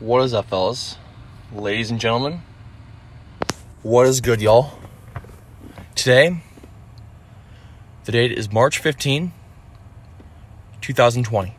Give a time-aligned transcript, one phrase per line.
[0.00, 0.96] What is up, fellas?
[1.52, 2.42] Ladies and gentlemen?
[3.82, 4.78] What is good, y'all?
[5.96, 6.40] Today,
[8.04, 9.32] the date is March 15,
[10.80, 11.56] 2020.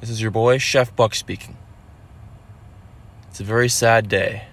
[0.00, 1.56] This is your boy, Chef Buck speaking.
[3.28, 4.44] It's a very sad day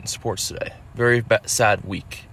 [0.00, 0.72] in sports today.
[0.96, 2.24] Very ba- sad week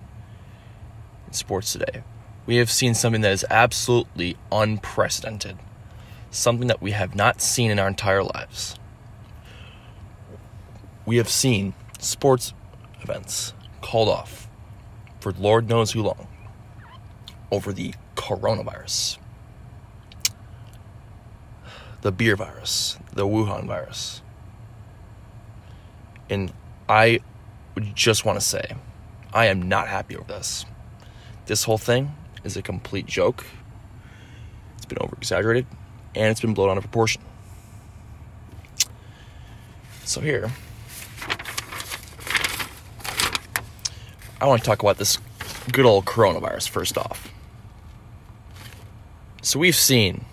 [1.28, 2.02] in sports today.
[2.48, 5.58] We have seen something that is absolutely unprecedented.
[6.32, 8.80] Something that we have not seen in our entire lives.
[11.07, 12.54] We have seen sports
[13.02, 14.50] events called off
[15.21, 16.28] for Lord knows who long
[17.50, 19.18] over the coronavirus,
[22.02, 24.21] the beer virus, the Wuhan virus.
[26.30, 26.52] And
[26.89, 27.21] I
[27.94, 28.75] just want to say,
[29.32, 30.66] I am not happy over this.
[31.46, 33.45] This whole thing is a complete joke.
[34.75, 35.67] It's been over exaggerated
[36.16, 37.22] and it's been blown out of proportion.
[40.03, 40.52] So, here,
[44.39, 45.17] I want to talk about this
[45.71, 47.33] good old coronavirus first off.
[49.41, 50.25] So, we've seen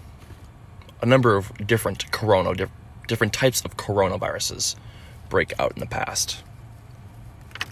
[1.00, 2.68] a number of different corona,
[3.06, 4.76] different types of coronaviruses
[5.28, 6.42] break out in the past.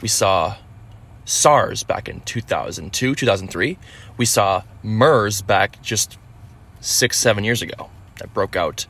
[0.00, 0.56] We saw
[1.24, 3.78] SARS back in 2002, 2003.
[4.16, 6.18] We saw MERS back just
[6.80, 8.86] six, seven years ago that broke out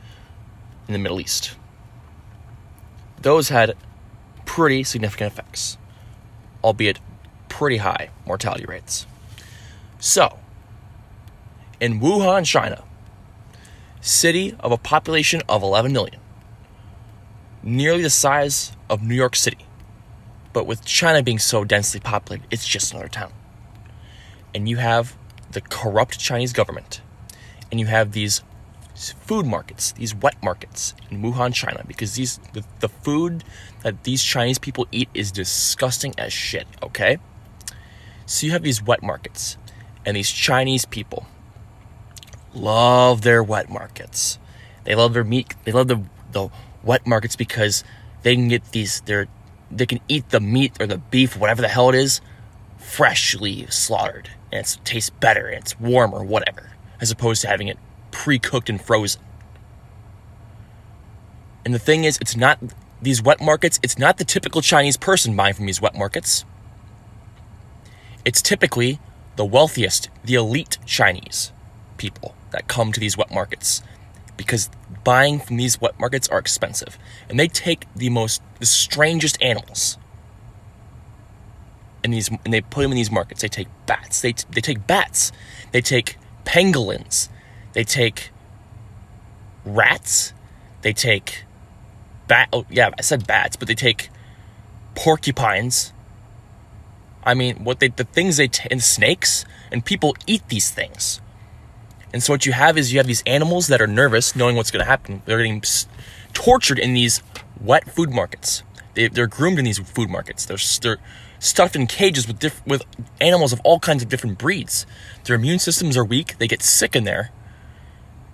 [0.87, 1.55] in the Middle East.
[3.21, 3.75] Those had
[4.45, 5.77] pretty significant effects,
[6.63, 6.99] albeit
[7.53, 9.05] pretty high mortality rates.
[9.99, 10.39] So,
[11.79, 12.83] in Wuhan, China,
[14.01, 16.19] city of a population of 11 million,
[17.61, 19.67] nearly the size of New York City,
[20.51, 23.31] but with China being so densely populated, it's just another town.
[24.55, 25.15] And you have
[25.51, 27.01] the corrupt Chinese government,
[27.69, 28.41] and you have these
[28.95, 33.43] food markets, these wet markets in Wuhan, China, because these the, the food
[33.83, 37.19] that these Chinese people eat is disgusting as shit, okay?
[38.25, 39.57] So you have these wet markets,
[40.05, 41.25] and these Chinese people
[42.53, 44.39] love their wet markets.
[44.83, 46.49] They love their meat, they love the, the
[46.83, 47.83] wet markets because
[48.23, 49.27] they can get these they're
[49.71, 52.21] they can eat the meat or the beef, whatever the hell it is,
[52.77, 54.29] freshly slaughtered.
[54.51, 57.77] And it tastes better and it's warm or whatever, as opposed to having it
[58.11, 59.21] pre cooked and frozen.
[61.65, 62.59] And the thing is, it's not
[63.01, 66.45] these wet markets, it's not the typical Chinese person buying from these wet markets.
[68.25, 68.99] It's typically
[69.35, 71.51] the wealthiest, the elite Chinese
[71.97, 73.81] people that come to these wet markets
[74.37, 74.69] because
[75.03, 76.97] buying from these wet markets are expensive
[77.29, 79.97] and they take the most the strangest animals
[82.03, 84.85] and these and they put them in these markets they take bats they, they take
[84.87, 85.31] bats
[85.71, 87.29] they take pangolins
[87.73, 88.31] they take
[89.65, 90.33] rats.
[90.81, 91.45] They take
[92.27, 92.49] bat.
[92.53, 94.09] Oh, yeah, I said bats, but they take
[94.95, 95.93] porcupines.
[97.25, 101.21] I mean, what they the things they t- and snakes and people eat these things.
[102.13, 104.69] And so what you have is you have these animals that are nervous, knowing what's
[104.69, 105.23] going to happen.
[105.25, 105.63] They're getting
[106.33, 107.23] tortured in these
[107.59, 108.61] wet food markets.
[108.93, 110.45] They, are groomed in these food markets.
[110.45, 111.01] They're, they're
[111.39, 112.83] stuffed in cages with diff- with
[113.19, 114.85] animals of all kinds of different breeds.
[115.23, 116.37] Their immune systems are weak.
[116.37, 117.31] They get sick in there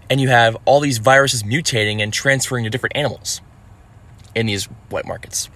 [0.10, 3.42] and you have all these viruses mutating and transferring to different animals
[4.34, 5.50] in these wet markets.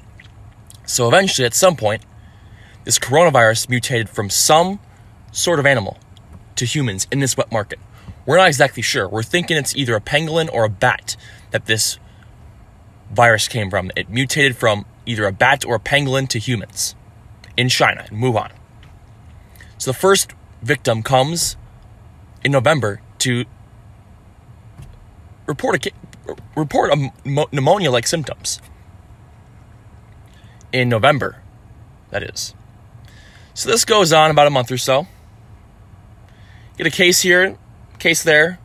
[0.85, 2.03] So eventually, at some point,
[2.83, 4.79] this coronavirus mutated from some
[5.31, 5.97] sort of animal
[6.55, 7.79] to humans in this wet market.
[8.25, 9.07] We're not exactly sure.
[9.07, 11.15] We're thinking it's either a pangolin or a bat
[11.51, 11.97] that this
[13.11, 13.91] virus came from.
[13.95, 16.95] It mutated from either a bat or a pangolin to humans
[17.57, 18.51] in China, in Wuhan.
[19.77, 21.57] So the first victim comes
[22.43, 23.45] in November to
[25.45, 25.91] report a
[26.55, 27.11] report a
[27.51, 28.61] pneumonia-like symptoms
[30.71, 31.41] in November.
[32.11, 32.53] That is.
[33.53, 35.07] So this goes on about a month or so.
[36.77, 37.57] Get a case here,
[37.99, 38.59] case there.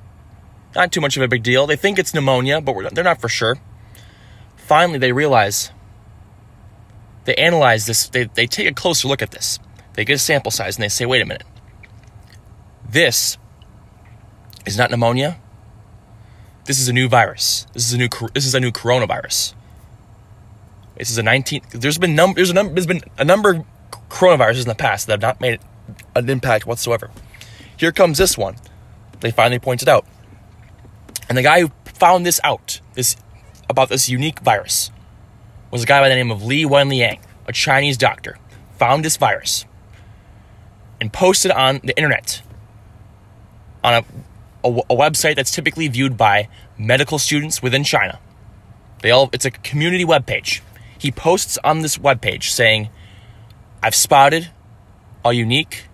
[0.74, 1.66] Not too much of a big deal.
[1.66, 3.56] They think it's pneumonia, but they're not for sure.
[4.56, 5.70] Finally, they realize.
[7.24, 8.08] They analyze this.
[8.08, 9.58] They, they take a closer look at this.
[9.94, 11.46] They get a sample size and they say, wait a minute.
[12.88, 13.36] This
[14.64, 15.38] is not pneumonia
[16.68, 17.66] this is a new virus.
[17.72, 19.54] This is a new this is a new coronavirus.
[20.98, 23.64] This is a 19 there's been num there's a number there's been a number
[24.08, 25.60] coronaviruses in the past that have not made
[26.14, 27.10] an impact whatsoever.
[27.76, 28.56] Here comes this one.
[29.20, 30.06] They finally pointed out.
[31.28, 33.16] And the guy who found this out, this
[33.68, 34.90] about this unique virus,
[35.70, 38.38] was a guy by the name of Li Wenliang, a Chinese doctor,
[38.78, 39.66] found this virus
[41.00, 42.42] and posted on the internet
[43.84, 44.04] on a
[44.64, 48.18] a, a website that's typically viewed by medical students within China
[49.02, 50.60] They all it's a community webpage.
[50.98, 52.88] He posts on this webpage saying,
[53.82, 54.50] I've spotted
[55.24, 55.84] a unique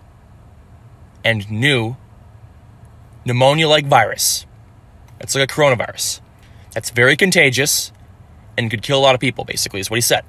[1.23, 1.97] and new
[3.25, 4.45] pneumonia like virus.
[5.19, 6.21] It's like a coronavirus.
[6.73, 7.91] That's very contagious
[8.57, 10.23] and could kill a lot of people, basically, is what he said.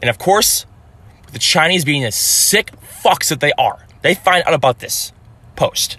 [0.00, 0.66] And of course,
[1.32, 5.12] the Chinese being the sick fucks that they are, they find out about this
[5.56, 5.98] post.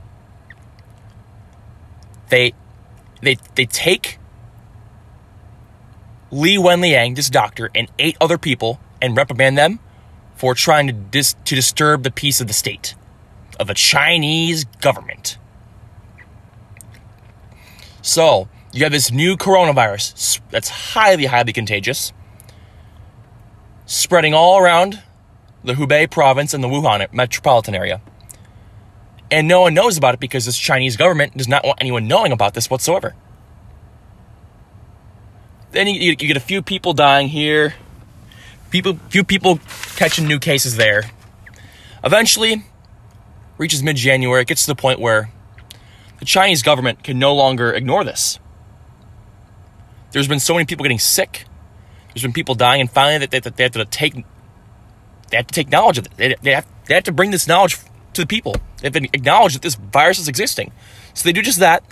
[2.30, 2.54] They
[3.22, 4.20] they they take
[6.32, 9.80] Li Wenliang, this doctor, and eight other people and reprimand them
[10.34, 12.96] for trying to dis- to disturb the peace of the state
[13.60, 15.38] of the Chinese government.
[18.02, 22.12] So, you have this new coronavirus that's highly, highly contagious,
[23.86, 25.04] spreading all around
[25.64, 28.02] the Hubei province and the Wuhan metropolitan area.
[29.30, 32.32] And no one knows about it because this Chinese government does not want anyone knowing
[32.32, 33.16] about this whatsoever.
[35.72, 37.76] Then you, you get a few people dying here,
[38.74, 39.60] people, few people
[39.96, 41.04] catching new cases there.
[42.04, 42.66] Eventually,
[43.60, 45.30] reaches mid January, it gets to the point where
[46.20, 48.40] the Chinese government can no longer ignore this.
[50.12, 51.46] There's been so many people getting sick.
[52.14, 54.16] There's been people dying, and finally, they, they, have to take
[55.30, 56.18] they have to take knowledge of it.
[56.18, 57.78] They, they, have, they have to bring this knowledge
[58.14, 58.56] to the people.
[58.82, 60.72] They've been acknowledged that this virus is existing,
[61.14, 61.84] so they do just that.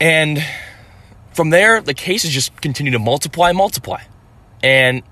[0.00, 0.44] And
[1.32, 4.02] from there, the cases just continue to multiply and multiply,
[4.62, 5.02] and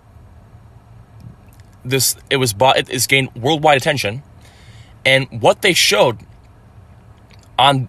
[1.84, 2.88] this it was bought.
[2.90, 4.22] It's gained worldwide attention,
[5.04, 6.20] and what they showed
[7.58, 7.88] on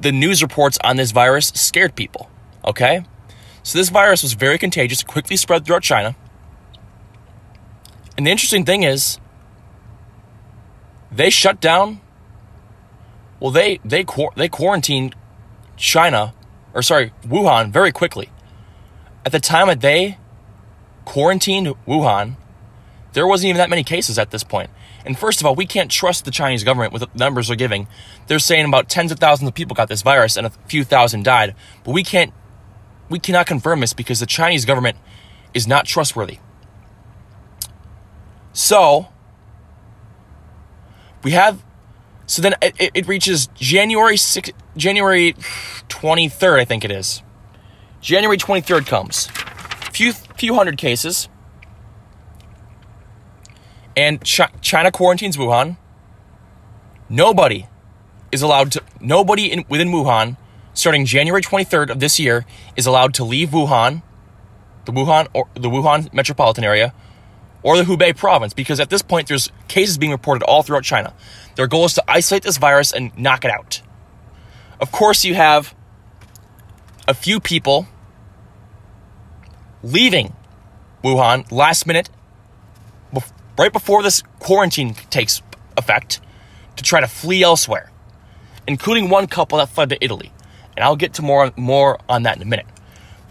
[0.00, 2.30] the news reports on this virus scared people.
[2.64, 3.04] Okay?
[3.62, 6.16] So this virus was very contagious, quickly spread throughout China.
[8.16, 9.18] And the interesting thing is,
[11.12, 12.00] they shut down.
[13.38, 14.04] Well, they they
[14.36, 15.14] they quarantined
[15.76, 16.34] China,
[16.74, 18.30] or sorry, Wuhan very quickly.
[19.24, 20.18] At the time that they
[21.10, 22.36] quarantined Wuhan,
[23.14, 24.70] there wasn't even that many cases at this point.
[25.04, 27.88] And first of all, we can't trust the Chinese government with the numbers they're giving.
[28.28, 31.24] They're saying about tens of thousands of people got this virus and a few thousand
[31.24, 31.56] died.
[31.82, 32.32] But we can't,
[33.08, 34.98] we cannot confirm this because the Chinese government
[35.52, 36.38] is not trustworthy.
[38.52, 39.08] So,
[41.24, 41.60] we have,
[42.26, 45.32] so then it, it reaches January 6, January
[45.88, 47.20] 23rd, I think it is.
[48.00, 49.26] January 23rd comes.
[49.92, 51.28] Few, few hundred cases
[53.94, 55.76] and China quarantines Wuhan.
[57.10, 57.66] Nobody
[58.32, 60.38] is allowed to, nobody in, within Wuhan,
[60.72, 64.02] starting January 23rd of this year, is allowed to leave Wuhan,
[64.86, 66.94] the Wuhan or the Wuhan metropolitan area,
[67.62, 71.12] or the Hubei province, because at this point there's cases being reported all throughout China.
[71.56, 73.82] Their goal is to isolate this virus and knock it out.
[74.80, 75.74] Of course, you have
[77.06, 77.88] a few people
[79.82, 80.34] leaving
[81.02, 82.10] Wuhan last minute
[83.60, 85.42] right before this quarantine takes
[85.76, 86.18] effect
[86.76, 87.90] to try to flee elsewhere,
[88.66, 90.32] including one couple that fled to Italy.
[90.76, 92.64] And I'll get to more, more on that in a minute.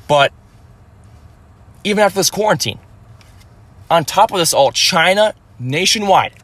[0.07, 0.31] But
[1.83, 2.77] even after this quarantine,
[3.89, 6.35] on top of this all, China nationwide,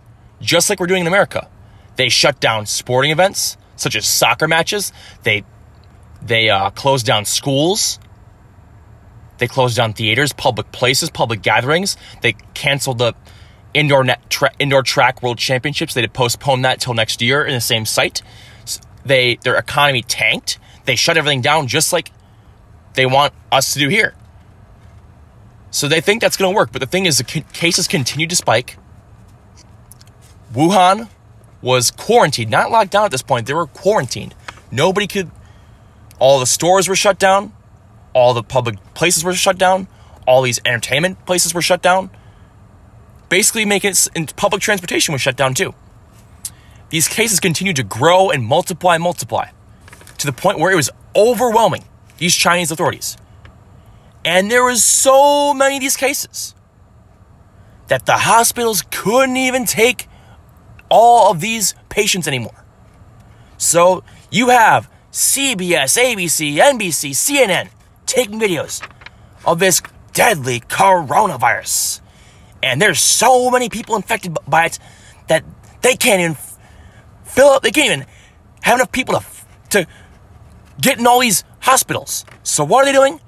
[0.42, 1.48] just like we're doing in America,
[1.96, 4.92] they shut down sporting events such as soccer matches.
[5.22, 5.44] They
[6.24, 8.00] they uh, closed down schools.
[9.38, 11.98] They closed down theaters, public places, public gatherings.
[12.22, 13.14] They canceled the
[13.74, 15.94] indoor net tra- indoor track world championships.
[15.94, 18.22] They had postponed that till next year in the same site.
[19.06, 20.60] They their economy tanked.
[20.86, 22.12] They shut everything down just like
[22.94, 24.16] they want us to do here.
[25.70, 28.36] So they think that's going to work, but the thing is, the cases continue to
[28.36, 28.78] spike.
[30.54, 31.10] Wuhan
[31.62, 33.46] was quarantined, not locked down at this point.
[33.46, 34.34] They were quarantined.
[34.72, 35.30] Nobody could.
[36.18, 37.52] All the stores were shut down.
[38.16, 39.88] All the public places were shut down.
[40.26, 42.10] All these entertainment places were shut down
[43.30, 45.74] basically make it public transportation was shut down too.
[46.90, 49.50] These cases continued to grow and multiply and multiply
[50.18, 51.84] to the point where it was overwhelming
[52.18, 53.18] these Chinese authorities.
[54.24, 56.56] And there was so many of these cases
[57.88, 60.08] that the hospitals couldn't even take
[60.90, 62.64] all of these patients anymore.
[63.58, 67.70] So you have CBS, ABC, NBC, CNN
[68.06, 68.86] taking videos
[69.46, 69.82] of this
[70.14, 72.02] deadly coronavirus
[72.66, 74.80] and there's so many people infected by it
[75.28, 75.44] that
[75.82, 76.38] they can't even
[77.24, 77.62] fill up.
[77.62, 78.06] They can't even
[78.64, 79.26] have enough people to
[79.70, 79.88] to
[80.82, 82.26] get in all these hospitals.
[82.42, 83.22] So what are they doing?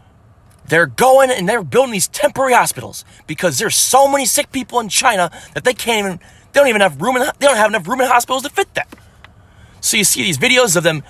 [0.69, 4.89] They're going and they're building these temporary hospitals because there's so many sick people in
[4.89, 6.19] China that they can't even.
[6.51, 7.15] They don't even have room.
[7.17, 8.87] In, they don't have enough room in hospitals to fit them.
[9.81, 11.03] So you see these videos of them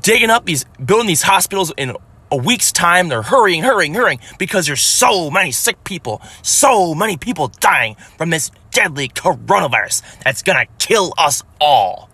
[0.00, 1.96] digging up these, building these hospitals in
[2.30, 3.08] a week's time.
[3.08, 8.30] They're hurrying, hurrying, hurrying because there's so many sick people, so many people dying from
[8.30, 12.08] this deadly coronavirus that's gonna kill us all.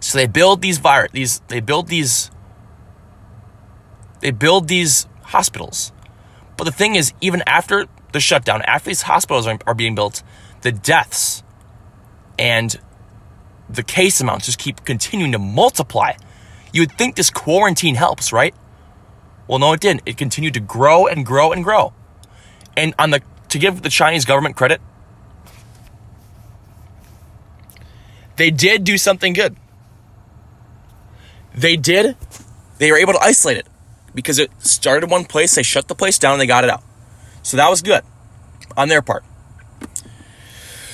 [0.00, 2.30] So they build these virus, these they build these
[4.20, 5.92] they build these hospitals.
[6.56, 10.22] But the thing is, even after the shutdown, after these hospitals are, are being built,
[10.62, 11.42] the deaths
[12.38, 12.78] and
[13.68, 16.12] the case amounts just keep continuing to multiply.
[16.72, 18.54] You would think this quarantine helps, right?
[19.46, 20.02] Well, no, it didn't.
[20.06, 21.92] It continued to grow and grow and grow.
[22.76, 24.80] And on the to give the Chinese government credit,
[28.36, 29.56] they did do something good.
[31.54, 32.16] They did.
[32.78, 33.66] They were able to isolate it
[34.14, 35.54] because it started one place.
[35.54, 36.82] They shut the place down and they got it out.
[37.42, 38.02] So that was good
[38.76, 39.24] on their part.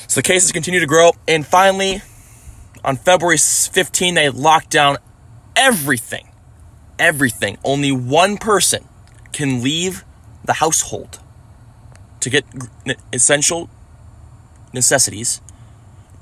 [0.09, 2.01] So the cases continue to grow, and finally,
[2.83, 4.97] on February 15, they locked down
[5.59, 6.29] everything.
[6.99, 7.59] Everything.
[7.65, 8.85] Only one person
[9.33, 10.05] can leave
[10.45, 11.19] the household
[12.21, 12.45] to get
[13.13, 13.69] essential
[14.73, 15.41] necessities.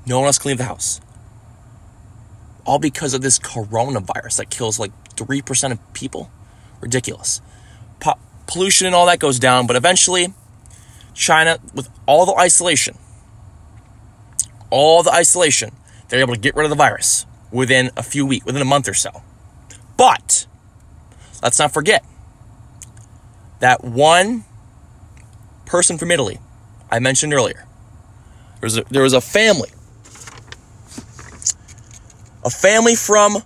[0.05, 0.99] No one else can leave the house.
[2.65, 6.29] All because of this coronavirus that kills like 3% of people.
[6.81, 7.41] Ridiculous.
[7.99, 10.33] Po- pollution and all that goes down, but eventually,
[11.13, 12.97] China, with all the isolation,
[14.69, 15.71] all the isolation,
[16.09, 18.87] they're able to get rid of the virus within a few weeks, within a month
[18.87, 19.23] or so.
[19.97, 20.45] But
[21.41, 22.05] let's not forget
[23.59, 24.45] that one
[25.65, 26.39] person from Italy
[26.91, 27.65] I mentioned earlier.
[28.59, 29.69] There was a, there was a family,
[32.45, 33.37] a family from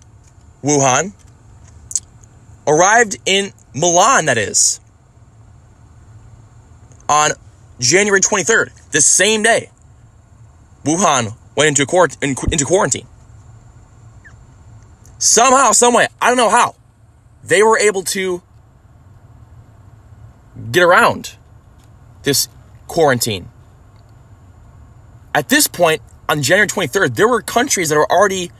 [0.62, 1.12] Wuhan,
[2.66, 4.80] arrived in Milan, that is,
[7.08, 7.32] on
[7.80, 9.70] January 23rd, the same day.
[10.84, 12.08] Wuhan went into,
[12.50, 13.06] into quarantine.
[15.22, 16.74] Somehow, someway, I don't know how,
[17.44, 18.42] they were able to
[20.72, 21.36] get around
[22.24, 22.48] this
[22.88, 23.48] quarantine.
[25.32, 28.50] At this point, on January 23rd, there were countries that were already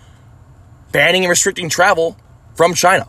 [0.92, 2.16] banning and restricting travel
[2.54, 3.08] from China.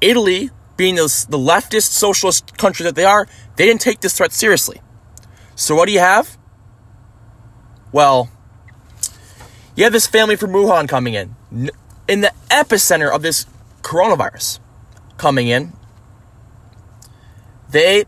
[0.00, 4.32] Italy, being the, the leftist socialist country that they are, they didn't take this threat
[4.32, 4.80] seriously.
[5.54, 6.36] So, what do you have?
[7.92, 8.30] Well,
[9.76, 11.36] you have this family from Wuhan coming in,
[12.10, 13.46] in the epicenter of this
[13.82, 14.58] coronavirus
[15.16, 15.72] coming in.
[17.70, 18.04] They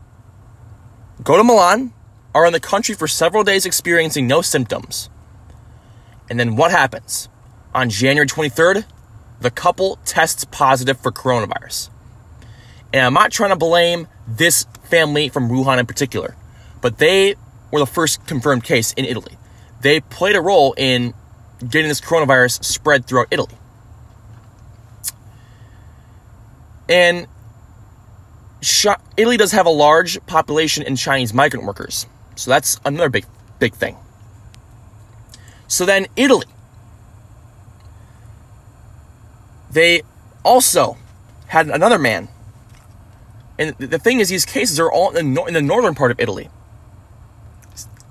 [1.23, 1.93] go to Milan,
[2.35, 5.09] are in the country for several days experiencing no symptoms.
[6.29, 7.29] And then what happens?
[7.73, 8.83] On January 23rd,
[9.39, 11.89] the couple tests positive for coronavirus.
[12.91, 16.35] And I'm not trying to blame this family from Wuhan in particular,
[16.81, 17.35] but they
[17.71, 19.37] were the first confirmed case in Italy.
[19.79, 21.13] They played a role in
[21.59, 23.55] getting this coronavirus spread throughout Italy.
[26.89, 27.27] And
[29.17, 32.05] Italy does have a large population in Chinese migrant workers.
[32.35, 33.25] So that's another big
[33.59, 33.97] big thing.
[35.67, 36.45] So then Italy
[39.73, 40.03] they
[40.43, 40.97] also
[41.47, 42.29] had another man.
[43.59, 46.49] And the thing is these cases are all in the, northern part of Italy.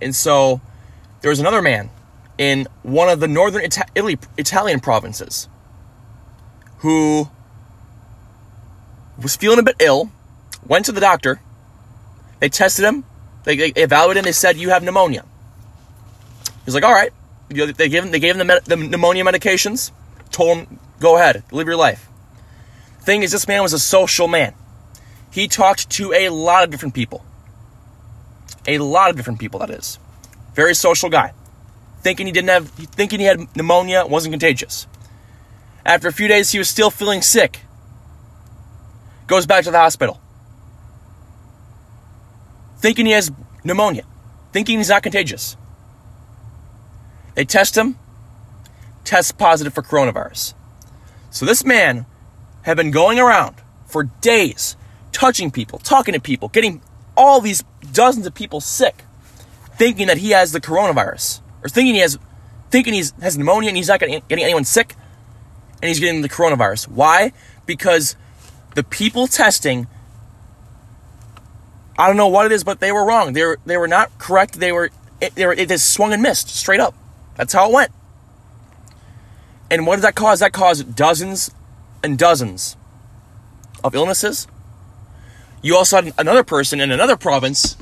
[0.00, 0.60] And so
[1.20, 1.90] there was another man
[2.38, 5.48] in one of the northern Ita- Italy, Italian provinces
[6.78, 7.30] who
[9.22, 10.10] was feeling a bit ill,
[10.66, 11.40] went to the doctor,
[12.40, 13.04] they tested him,
[13.44, 15.24] they, they evaluated him, they said, You have pneumonia.
[16.64, 17.12] He's like, All right.
[17.48, 19.90] They gave him, they gave him the, the pneumonia medications,
[20.30, 22.08] told him, Go ahead, live your life.
[23.00, 24.54] Thing is, this man was a social man.
[25.30, 27.24] He talked to a lot of different people.
[28.66, 29.98] A lot of different people, that is.
[30.54, 31.32] Very social guy.
[32.00, 34.86] Thinking he didn't have, thinking he had pneumonia, wasn't contagious.
[35.84, 37.60] After a few days, he was still feeling sick.
[39.26, 40.20] Goes back to the hospital.
[42.78, 43.30] Thinking he has
[43.64, 44.04] pneumonia.
[44.52, 45.56] Thinking he's not contagious.
[47.34, 47.98] They test him,
[49.04, 50.54] test positive for coronavirus.
[51.30, 52.04] So this man
[52.62, 54.76] had been going around for days,
[55.12, 56.82] touching people, talking to people, getting
[57.16, 59.04] all these dozens of people sick
[59.76, 62.18] thinking that he has the coronavirus or thinking he has
[62.70, 64.94] thinking he has pneumonia and he's not getting, getting anyone sick
[65.82, 66.88] and he's getting the coronavirus.
[66.88, 67.32] Why?
[67.66, 68.16] Because
[68.74, 69.86] the people testing
[71.98, 73.32] I don't know what it is, but they were wrong.
[73.32, 74.58] They were they were not correct.
[74.58, 76.94] They were it, they were, it just swung and missed straight up.
[77.36, 77.92] That's how it went.
[79.70, 80.40] And what did that cause?
[80.40, 81.52] That caused dozens
[82.02, 82.76] and dozens
[83.84, 84.48] of illnesses.
[85.62, 87.76] You also had another person in another province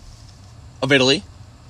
[0.83, 1.25] of Italy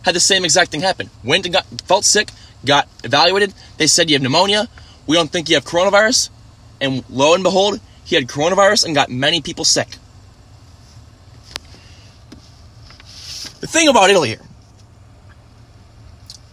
[0.04, 1.10] had the same exact thing happen.
[1.22, 2.30] Went and got felt sick,
[2.64, 3.54] got evaluated.
[3.76, 4.68] They said you have pneumonia.
[5.06, 6.30] we don't think you have coronavirus.
[6.80, 9.88] And lo and behold, he had coronavirus and got many people sick.
[13.60, 14.40] The thing about Italy here,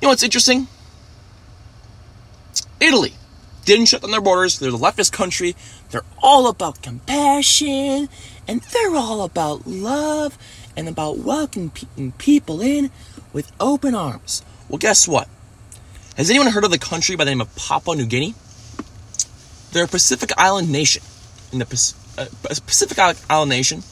[0.01, 0.67] you know what's interesting?
[2.79, 3.13] Italy
[3.65, 4.59] didn't shut down their borders.
[4.59, 5.55] They're the leftist country.
[5.89, 8.09] They're all about compassion
[8.47, 10.37] and they're all about love
[10.75, 11.71] and about welcoming
[12.17, 12.91] people in
[13.33, 14.43] with open arms.
[14.69, 15.27] Well, guess what?
[16.15, 18.35] Has anyone heard of the country by the name of Papua New Guinea?
[19.71, 21.03] They're a Pacific Island nation.
[21.51, 22.99] In the uh, Pacific
[23.29, 23.83] Island nation,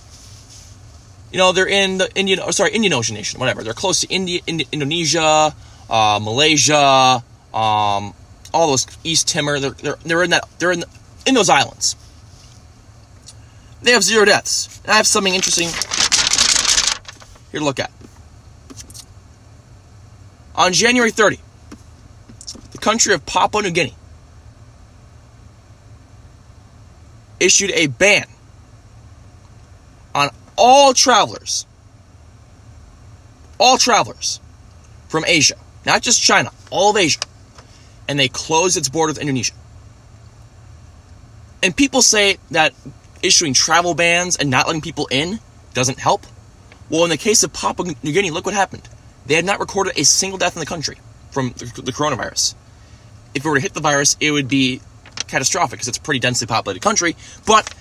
[1.32, 3.64] you know, they're in the Indian, or sorry, Indian Ocean nation, whatever.
[3.64, 5.54] They're close to India, Indonesia,
[5.90, 8.14] uh, Malaysia, um,
[8.54, 9.60] all those East Timor.
[9.60, 10.84] They're, they're, they're in that, they're in,
[11.26, 11.96] in those islands.
[13.82, 14.80] They have zero deaths.
[14.84, 15.68] And I have something interesting
[17.52, 17.92] here to look at.
[20.56, 21.40] On January 30,
[22.72, 23.94] the country of Papua New Guinea
[27.46, 28.26] issued a ban
[30.14, 31.66] on all travelers,
[33.60, 34.40] all travelers
[35.08, 37.20] from Asia, not just China, all of Asia,
[38.08, 39.54] and they closed its border with Indonesia.
[41.62, 42.74] And people say that
[43.22, 45.40] issuing travel bans and not letting people in
[45.74, 46.26] doesn't help.
[46.90, 48.88] Well, in the case of Papua New Guinea, look what happened.
[49.26, 50.98] They had not recorded a single death in the country
[51.32, 52.54] from the coronavirus.
[53.34, 54.82] If it were to hit the virus, it would be
[55.28, 57.16] catastrophic because it's a pretty densely populated country.
[57.46, 57.74] But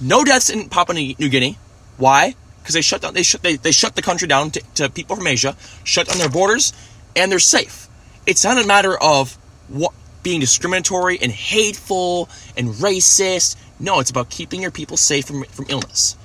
[0.00, 1.58] no deaths in Papua New Guinea.
[1.96, 2.34] Why?
[2.60, 3.14] Because they shut down.
[3.14, 3.42] They shut.
[3.42, 5.56] They, they shut the country down to, to people from Asia.
[5.84, 6.72] Shut down their borders,
[7.14, 7.88] and they're safe.
[8.26, 13.56] It's not a matter of what being discriminatory and hateful and racist.
[13.78, 16.16] No, it's about keeping your people safe from, from illness.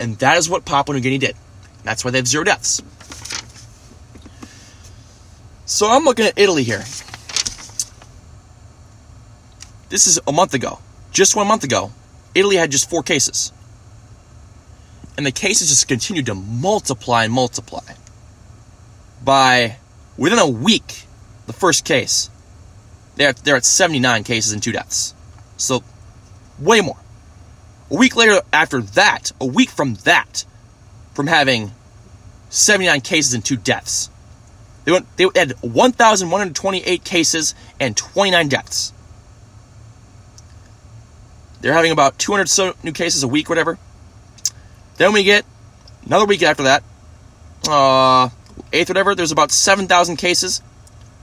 [0.00, 1.36] And that is what Papua New Guinea did.
[1.84, 2.82] That's why they have zero deaths.
[5.66, 6.84] So I'm looking at Italy here.
[9.94, 10.80] This is a month ago.
[11.12, 11.92] Just one month ago,
[12.34, 13.52] Italy had just four cases.
[15.16, 17.94] And the cases just continued to multiply and multiply.
[19.22, 19.76] By
[20.18, 21.04] within a week,
[21.46, 22.28] the first case,
[23.14, 25.14] they're, they're at 79 cases and two deaths.
[25.58, 25.84] So,
[26.58, 26.98] way more.
[27.88, 30.44] A week later, after that, a week from that,
[31.12, 31.70] from having
[32.50, 34.10] 79 cases and two deaths,
[34.86, 38.92] they, went, they had 1,128 cases and 29 deaths.
[41.64, 43.78] They're having about 200 so new cases a week, whatever.
[44.98, 45.46] Then we get
[46.04, 46.82] another week after that,
[47.66, 48.28] uh,
[48.70, 49.14] eighth, whatever.
[49.14, 50.60] There's about 7,000 cases,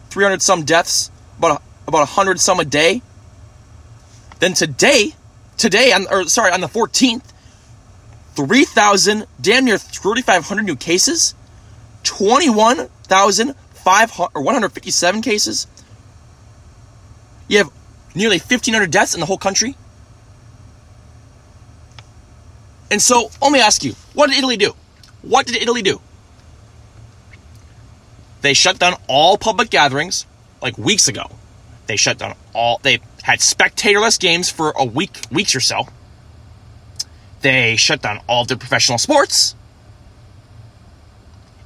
[0.10, 3.04] 300 some deaths, about about 100 some a day.
[4.40, 5.14] Then today,
[5.58, 7.22] today, on, or sorry, on the 14th,
[8.34, 11.36] 3,000, damn near 3,500 new cases,
[12.02, 15.68] 21,500 or 157 cases.
[17.48, 17.70] You have
[18.16, 19.78] nearly 1,500 deaths in the whole country.
[22.92, 24.76] And so, let me ask you, what did Italy do?
[25.22, 26.02] What did Italy do?
[28.42, 30.26] They shut down all public gatherings
[30.62, 31.32] like weeks ago.
[31.88, 35.88] They shut down all they had spectatorless games for a week weeks or so.
[37.42, 39.56] They shut down all their professional sports.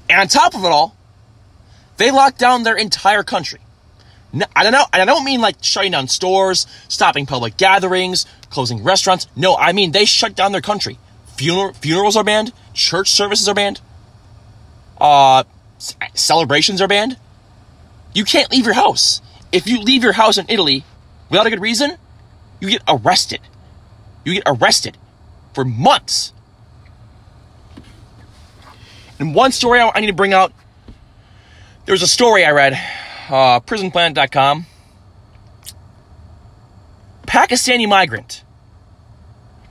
[0.09, 0.95] And on top of it all,
[1.97, 3.59] they locked down their entire country.
[4.55, 4.85] I don't know.
[4.91, 9.27] I don't mean like shutting down stores, stopping public gatherings, closing restaurants.
[9.35, 10.99] No, I mean they shut down their country.
[11.37, 12.53] Funer- funerals are banned.
[12.73, 13.81] Church services are banned.
[14.99, 15.43] Uh,
[16.13, 17.17] celebrations are banned.
[18.13, 19.21] You can't leave your house.
[19.51, 20.83] If you leave your house in Italy
[21.29, 21.97] without a good reason,
[22.59, 23.41] you get arrested.
[24.23, 24.97] You get arrested
[25.53, 26.33] for months.
[29.19, 30.51] And one story I need to bring out
[31.85, 32.73] there was a story I read,
[33.29, 34.65] uh, prisonplanet.com.
[37.27, 38.43] Pakistani migrant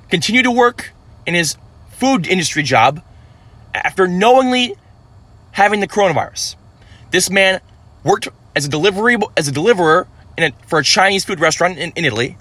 [0.09, 0.94] continued to work
[1.27, 1.57] in his
[1.91, 3.03] food industry job
[3.75, 4.75] after knowingly
[5.53, 6.57] having the coronavirus.
[7.11, 7.61] This man
[8.03, 10.07] worked as a delivery as a deliverer
[10.39, 12.37] a, for a Chinese food restaurant in, in Italy,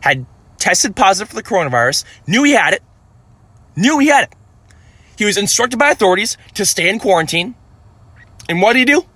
[0.00, 0.26] had
[0.58, 2.82] tested positive for the coronavirus, knew he had it,
[3.76, 4.34] knew he had it.
[5.16, 7.54] He was instructed by authorities to stay in quarantine.
[8.48, 9.06] And what did he do?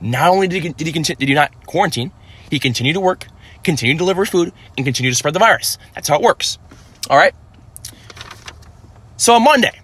[0.00, 2.12] Not only did he, did he, did he not quarantine,
[2.50, 3.26] he continued to work,
[3.62, 5.78] continued to deliver food, and continued to spread the virus.
[5.94, 6.58] That's how it works.
[7.10, 7.34] All right.
[9.16, 9.80] So on Monday,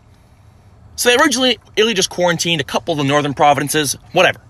[0.97, 4.41] so they originally Italy just quarantined a couple of the northern provinces, whatever.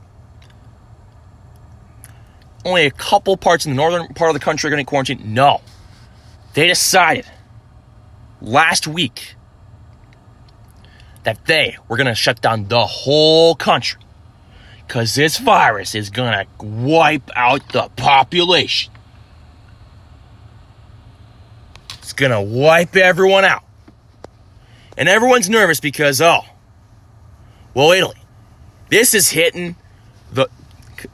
[2.64, 5.32] Only a couple parts in the northern part of the country are going to quarantine.
[5.32, 5.60] No,
[6.54, 7.26] they decided
[8.40, 9.36] last week
[11.24, 14.00] that they were going to shut down the whole country.
[14.86, 18.92] Because this virus is going to wipe out the population.
[22.10, 23.62] It's going to wipe everyone out.
[24.98, 26.40] And everyone's nervous because, oh,
[27.72, 28.16] well, Italy.
[28.88, 29.76] This is hitting
[30.32, 30.48] the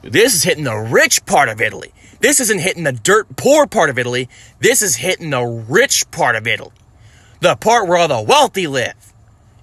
[0.01, 1.93] this is hitting the rich part of Italy.
[2.19, 4.27] This isn't hitting the dirt poor part of Italy.
[4.59, 6.71] This is hitting the rich part of Italy.
[7.41, 9.13] The part where all the wealthy live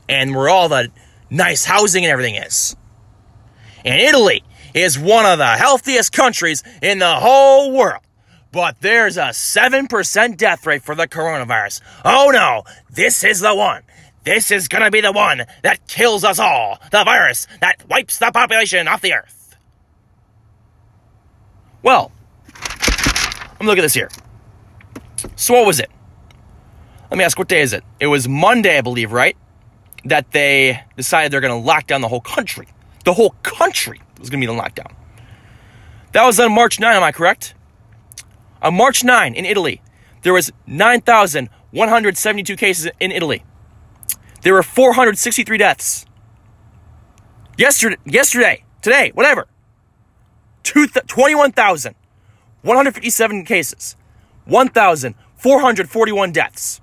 [0.08, 0.92] and where all the
[1.30, 2.76] nice housing and everything is.
[3.84, 8.04] And Italy is one of the healthiest countries in the whole world.
[8.54, 11.80] But there's a 7% death rate for the coronavirus.
[12.04, 13.82] Oh no, this is the one.
[14.22, 16.78] This is gonna be the one that kills us all.
[16.92, 19.56] The virus that wipes the population off the earth.
[21.82, 22.12] Well,
[23.58, 24.08] I'm looking at this here.
[25.34, 25.90] So what was it?
[27.10, 27.82] Let me ask, what day is it?
[27.98, 29.36] It was Monday, I believe, right?
[30.04, 32.68] That they decided they're to lock down the whole country.
[33.04, 34.92] The whole country was to be in lockdown.
[36.12, 37.54] That was on March 9, am I correct?
[38.64, 39.80] On March 9 in Italy,
[40.22, 43.44] there was 9,172 cases in Italy.
[44.40, 46.06] There were 463 deaths.
[47.58, 49.48] Yesterday, yesterday, today, whatever.
[50.62, 53.96] 21,157 cases.
[54.46, 56.80] 1,441 deaths.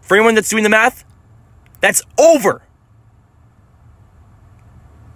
[0.00, 1.04] For anyone that's doing the math,
[1.80, 2.62] that's over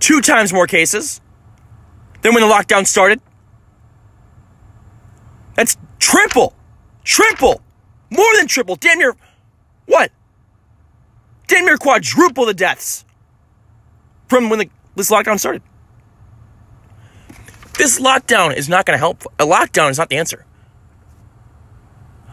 [0.01, 1.21] two times more cases
[2.23, 3.21] than when the lockdown started.
[5.55, 6.55] That's triple,
[7.05, 7.61] triple,
[8.11, 9.15] more than triple, damn near,
[9.87, 10.11] what?
[11.47, 13.05] Damn near quadruple the deaths
[14.29, 15.63] from when the, this lockdown started.
[17.79, 19.25] This lockdown is not going to help.
[19.39, 20.47] A lockdown is not the answer.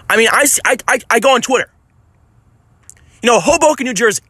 [0.10, 1.72] I mean, I, I, I, go on Twitter.
[3.24, 4.24] You know, Hoboken, New Jersey,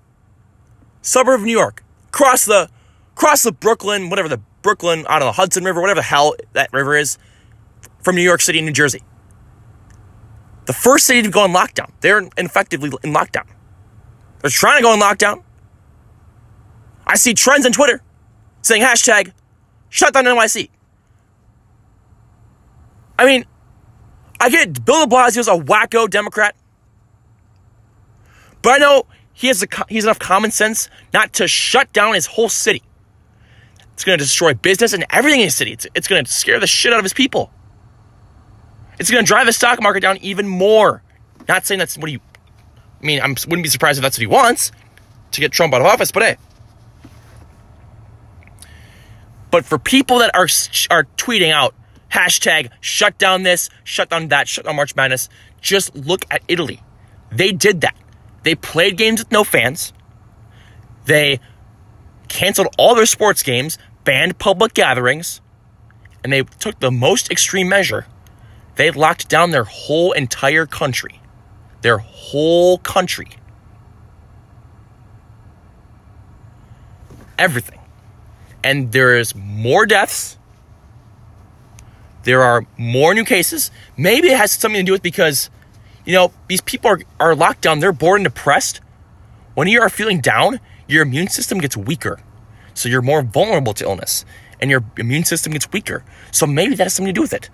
[1.01, 2.69] suburb of New York, cross the
[3.15, 6.71] cross the Brooklyn, whatever the Brooklyn, I don't know, Hudson River, whatever the hell that
[6.71, 7.17] river is,
[8.02, 9.02] from New York City and New Jersey.
[10.66, 11.92] The first city to go on lockdown.
[12.02, 13.48] They're effectively in lockdown.
[14.40, 15.44] They're trying to go on lockdown.
[17.06, 18.02] I see trends on Twitter
[18.62, 19.34] saying hashtag
[19.90, 20.70] shut down NYC.
[23.18, 23.46] I mean,
[24.40, 26.56] I get Bill de Blasio's a wacko Democrat.
[28.62, 32.14] But I know he has, a, he has enough common sense not to shut down
[32.14, 32.84] his whole city.
[33.94, 35.74] It's going to destroy business and everything in his city.
[35.74, 37.52] It's, it's going to scare the shit out of his people.
[39.02, 41.02] It's going to drive the stock market down even more.
[41.48, 42.18] Not saying that's what he.
[42.18, 44.72] I mean, I wouldn't be surprised if that's what he wants
[45.32, 46.38] to get Trump out of office, but hey.
[49.50, 50.48] But for people that are
[50.92, 51.74] are tweeting out
[52.12, 55.30] hashtag shut down this, shut down that, shut down March Madness,
[55.62, 56.80] just look at Italy.
[57.32, 57.96] They did that.
[58.44, 59.94] They played games with no fans.
[61.06, 61.40] They
[62.28, 65.42] canceled all their sports games, banned public gatherings,
[66.24, 68.06] and they took the most extreme measure.
[68.82, 71.22] They locked down their whole entire country.
[71.84, 73.28] Their whole country.
[77.38, 77.78] Everything.
[78.63, 80.36] And there is more deaths.
[82.24, 83.70] There are more new cases.
[83.98, 85.52] Maybe it has something to do with because
[86.04, 88.82] you know, these people are, are locked down, they're bored and depressed.
[89.54, 92.20] When you are feeling down, your immune system gets weaker.
[92.74, 94.26] So you're more vulnerable to illness
[94.60, 96.04] and your immune system gets weaker.
[96.32, 97.52] So maybe that has something to do with it.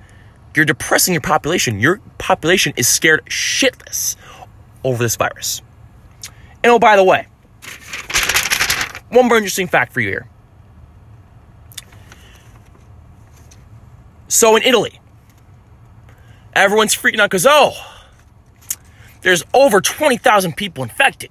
[0.58, 1.80] You're depressing your population.
[1.80, 4.16] Your population is scared shitless
[4.84, 5.62] over this virus.
[6.64, 7.28] And oh, by the way,
[9.10, 10.28] one more interesting fact for you here.
[14.28, 15.00] So in Italy,
[16.54, 17.74] everyone's freaking out because, oh,
[19.22, 21.30] there's over 20,000 people infected.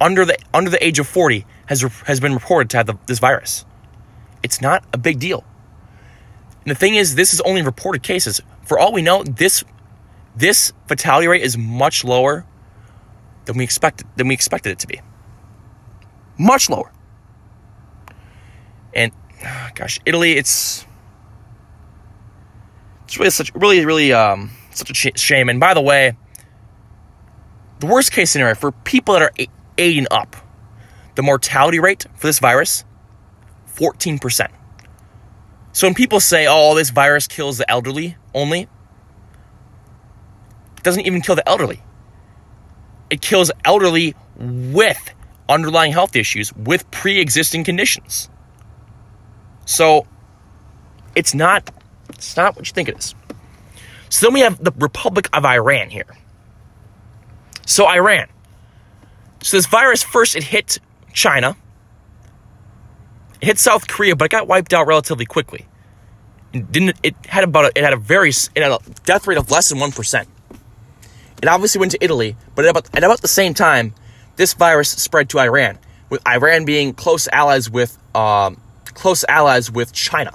[0.00, 3.18] under the under the age of 40 has has been reported to have the, this
[3.18, 3.64] virus.
[4.42, 5.44] It's not a big deal.
[6.62, 8.40] And the thing is, this is only reported cases.
[8.62, 9.64] For all we know, this
[10.36, 12.46] this fatality rate is much lower
[13.46, 15.00] than we expected than we expected it to be.
[16.38, 16.92] Much lower.
[18.94, 19.12] And
[19.74, 20.86] gosh, Italy, it's
[23.08, 25.48] it's really such really really um such a shame.
[25.48, 26.12] And by the way,
[27.80, 29.32] the worst case scenario for people that are
[29.78, 30.36] 80 and up,
[31.14, 32.84] the mortality rate for this virus,
[33.76, 34.48] 14%.
[35.72, 38.62] So when people say, "Oh, this virus kills the elderly only,"
[40.76, 41.82] it doesn't even kill the elderly.
[43.08, 45.14] It kills elderly with
[45.48, 48.28] underlying health issues, with pre-existing conditions.
[49.64, 50.06] So
[51.14, 51.70] it's not
[52.18, 53.14] it's not what you think it is.
[54.10, 56.16] So then we have the Republic of Iran here.
[57.66, 58.26] So Iran.
[59.42, 60.78] So this virus first it hit
[61.12, 61.56] China.
[63.40, 65.66] It hit South Korea, but it got wiped out relatively quickly.
[66.52, 69.38] It didn't it had about a, it had a very it had a death rate
[69.38, 70.28] of less than one percent.
[71.40, 73.94] It obviously went to Italy, but at about, at about the same time,
[74.34, 75.78] this virus spread to Iran,
[76.10, 78.60] with Iran being close allies with um,
[78.94, 80.32] close allies with China.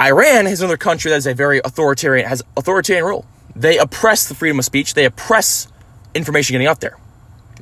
[0.00, 3.26] Iran is another country that is a very authoritarian, has authoritarian rule.
[3.54, 4.94] They oppress the freedom of speech.
[4.94, 5.68] They oppress
[6.14, 6.98] information getting out there,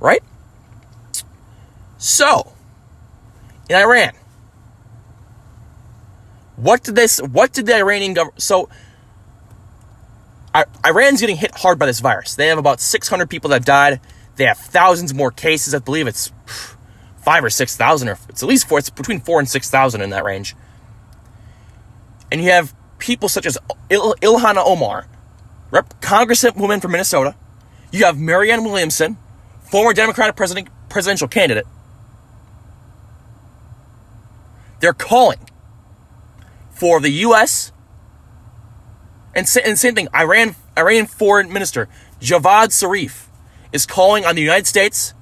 [0.01, 0.23] right?
[1.99, 2.53] So,
[3.69, 4.13] in Iran,
[6.57, 7.21] what did this?
[7.21, 8.43] What did the Iranian government?
[8.43, 8.69] So,
[10.85, 12.35] Iran's getting hit hard by this virus.
[12.35, 14.01] They have about 600 people that died.
[14.37, 15.75] They have thousands more cases.
[15.75, 16.31] I believe it's
[17.27, 18.79] five or six thousand, or it's at least four.
[18.79, 20.55] It's between four and six thousand in that range.
[22.37, 23.57] And you have people such as
[23.89, 25.07] Il- Ilhan Omar,
[25.71, 27.35] Rep- Congresswoman from Minnesota.
[27.91, 29.17] You have Marianne Williamson,
[29.63, 31.67] former Democratic president, presidential candidate.
[34.81, 35.39] They're calling
[36.73, 37.73] for the U.S.
[39.35, 40.09] and, and same thing.
[40.15, 41.89] Iran, Iranian Foreign Minister
[42.21, 43.29] Javad Zarif
[43.73, 45.15] is calling on the United States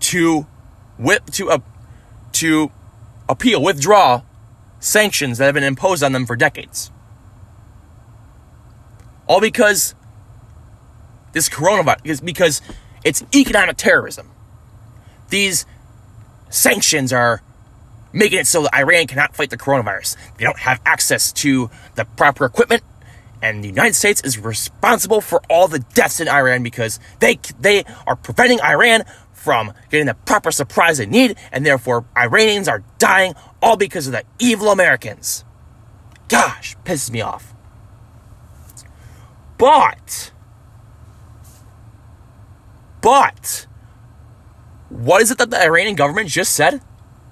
[0.00, 0.48] to
[0.98, 1.58] whip to uh,
[2.32, 2.72] to
[3.28, 4.22] appeal, withdraw
[4.80, 6.90] sanctions that have been imposed on them for decades.
[9.26, 9.94] All because
[11.32, 12.62] this coronavirus is because
[13.04, 14.30] it's economic terrorism.
[15.28, 15.66] These
[16.48, 17.42] sanctions are
[18.12, 20.16] making it so that Iran cannot fight the coronavirus.
[20.36, 22.82] They don't have access to the proper equipment,
[23.42, 27.84] and the United States is responsible for all the deaths in Iran because they they
[28.06, 29.04] are preventing Iran
[29.38, 34.12] from getting the proper supplies they need, and therefore Iranians are dying all because of
[34.12, 35.44] the evil Americans.
[36.28, 37.54] Gosh, pisses me off.
[39.56, 40.32] But,
[43.00, 43.66] but,
[44.88, 46.80] what is it that the Iranian government just said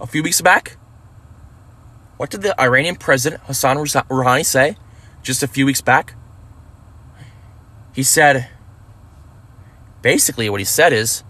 [0.00, 0.76] a few weeks back?
[2.16, 4.76] What did the Iranian president Hassan Rouhani say
[5.22, 6.14] just a few weeks back?
[7.92, 8.48] He said,
[10.02, 11.22] basically, what he said is,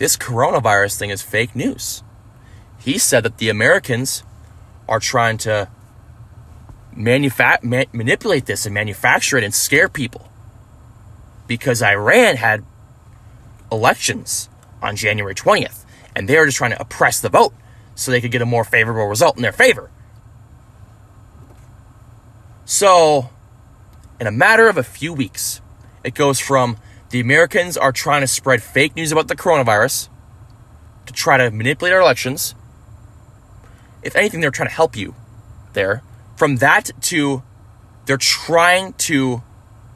[0.00, 2.02] this coronavirus thing is fake news.
[2.78, 4.24] He said that the Americans
[4.88, 5.68] are trying to
[6.96, 10.26] manufa- ma- manipulate this and manufacture it and scare people
[11.46, 12.64] because Iran had
[13.70, 14.48] elections
[14.80, 15.84] on January 20th
[16.16, 17.52] and they were just trying to oppress the vote
[17.94, 19.90] so they could get a more favorable result in their favor.
[22.64, 23.28] So,
[24.18, 25.60] in a matter of a few weeks,
[26.02, 26.78] it goes from
[27.10, 30.08] the Americans are trying to spread fake news about the coronavirus
[31.06, 32.54] to try to manipulate our elections.
[34.02, 35.14] If anything, they're trying to help you
[35.72, 36.02] there.
[36.36, 37.42] From that to
[38.06, 39.42] they're trying to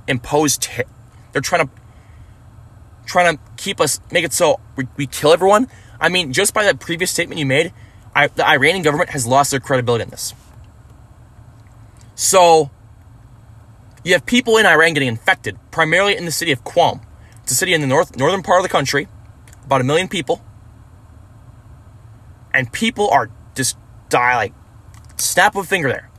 [0.07, 0.85] impose, ter-
[1.33, 1.72] they're trying to
[3.07, 5.68] trying to keep us, make it so we, we kill everyone.
[6.00, 7.72] I mean, just by that previous statement you made,
[8.14, 10.35] I, the Iranian government has lost their credibility in this.
[12.14, 12.70] So,
[14.04, 17.02] you have people in Iran getting infected, primarily in the city of Qom.
[17.42, 19.08] It's a city in the north northern part of the country,
[19.64, 20.42] about a million people.
[22.52, 23.76] And people are just
[24.10, 24.54] die like
[25.16, 26.10] snap of a finger there.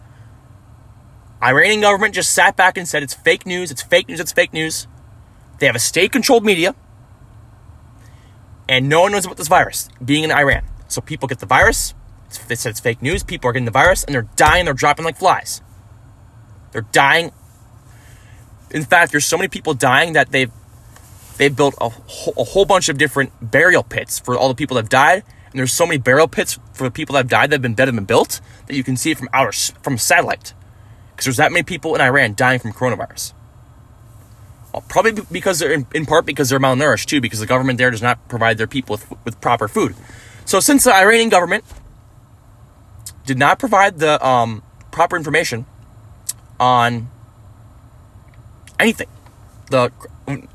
[1.42, 4.52] Iranian government just sat back and said it's fake news, it's fake news, it's fake
[4.52, 4.88] news.
[5.60, 6.76] They have a state controlled media.
[8.68, 10.66] And no one knows about this virus being in Iran.
[10.88, 11.94] So people get the virus.
[12.48, 13.24] They said it's fake news.
[13.24, 14.66] People are getting the virus and they're dying.
[14.66, 15.62] They're dropping like flies.
[16.72, 17.32] They're dying
[18.76, 20.52] in fact, there's so many people dying that they've
[21.38, 24.76] they've built a, whole, a whole bunch of different burial pits for all the people
[24.76, 27.50] that have died, and there's so many burial pits for the people that have died
[27.50, 29.98] that have been dead and been built that you can see it from outer from
[29.98, 30.54] satellite
[31.12, 33.32] because there's that many people in Iran dying from coronavirus.
[34.74, 37.92] Well, probably because they're in, in, part because they're malnourished too, because the government there
[37.92, 39.96] does not provide their people with, with proper food.
[40.44, 41.64] So since the Iranian government
[43.26, 45.66] did not provide the um, proper information
[46.60, 47.10] on
[48.80, 49.08] anything
[49.70, 49.92] the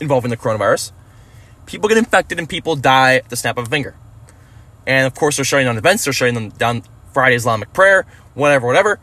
[0.01, 0.93] involving the coronavirus,
[1.67, 3.95] people get infected and people die at the snap of a finger.
[4.87, 6.05] And of course, they're shutting down events.
[6.05, 8.99] They're shutting them down Friday Islamic prayer, whatever, whatever.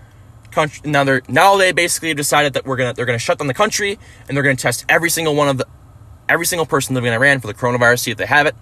[0.51, 3.53] Country, now they're now they basically decided that we're gonna they're gonna shut down the
[3.53, 5.67] country and they're gonna test every single one of the
[6.29, 8.55] every single person living in Iran for the coronavirus, see if they have it.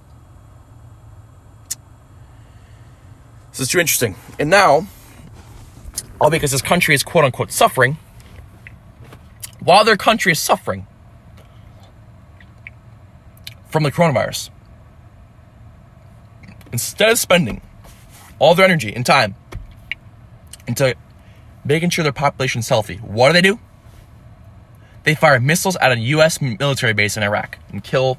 [3.51, 4.15] This is too interesting.
[4.37, 4.87] And now,
[6.19, 7.97] all because this country is quote unquote suffering,
[9.65, 10.87] while their country is suffering
[13.67, 14.51] from the coronavirus,
[16.71, 17.61] instead of spending
[18.39, 19.35] all their energy and time
[20.67, 20.95] into
[21.65, 23.59] making sure their population is healthy, what do they do?
[25.03, 26.39] They fire missiles at a U.S.
[26.41, 28.17] military base in Iraq and kill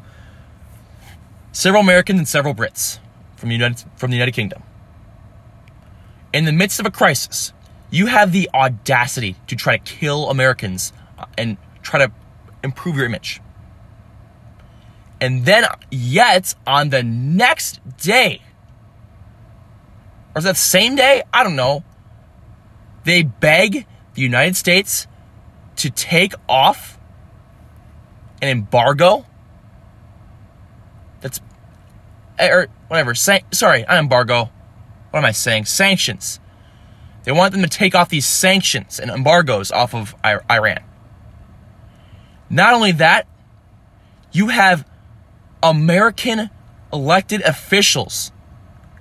[1.52, 2.98] several Americans and several Brits
[3.36, 4.62] from the United, from the United Kingdom.
[6.32, 7.52] In the midst of a crisis,
[7.90, 10.92] you have the audacity to try to kill Americans
[11.36, 12.12] and try to
[12.62, 13.40] improve your image.
[15.20, 18.42] And then, yet, on the next day,
[20.34, 21.22] or is that the same day?
[21.32, 21.84] I don't know.
[23.04, 25.06] They beg the United States
[25.76, 26.98] to take off
[28.42, 29.24] an embargo.
[31.20, 31.40] That's
[32.38, 33.14] or whatever.
[33.14, 34.50] San- sorry, an embargo.
[35.10, 35.64] What am I saying?
[35.64, 36.40] Sanctions.
[37.24, 40.80] They want them to take off these sanctions and embargoes off of Iran.
[42.48, 43.26] Not only that,
[44.32, 44.86] you have
[45.62, 46.50] American
[46.92, 48.32] elected officials,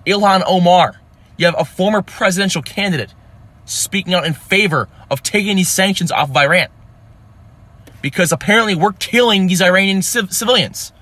[0.05, 0.99] Ilhan Omar,
[1.38, 3.13] you have a former presidential candidate
[3.65, 6.69] speaking out in favor of taking these sanctions off of Iran.
[8.01, 10.93] Because apparently we're killing these Iranian civ- civilians.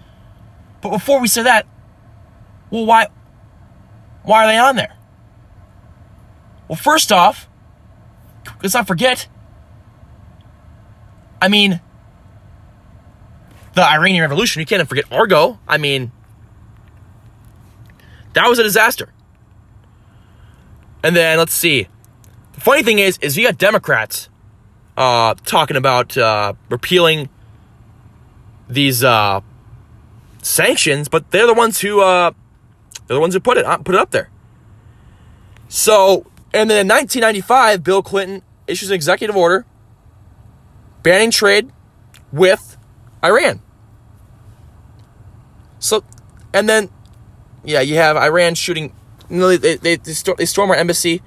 [0.81, 1.67] But before we say that,
[2.69, 3.07] well, why,
[4.23, 4.95] why are they on there?
[6.67, 7.47] Well, first off,
[8.61, 9.27] let's not forget,
[11.41, 11.81] I mean,
[13.73, 15.59] the Iranian Revolution, you can't forget Argo.
[15.67, 16.11] I mean,
[18.33, 19.09] that was a disaster.
[21.03, 21.87] And then let's see.
[22.53, 24.29] The funny thing is, is you got Democrats
[24.95, 27.29] uh, talking about uh, repealing
[28.69, 29.41] these uh,
[30.41, 32.31] sanctions, but they're the ones who uh,
[33.07, 34.29] they're the ones who put it put it up there.
[35.67, 39.65] So, and then in 1995, Bill Clinton issues an executive order
[41.01, 41.69] banning trade
[42.31, 42.77] with
[43.23, 43.61] Iran.
[45.79, 46.03] So,
[46.53, 46.89] and then,
[47.63, 48.93] yeah, you have Iran shooting
[49.29, 51.21] they, they, they, storm, our embassy.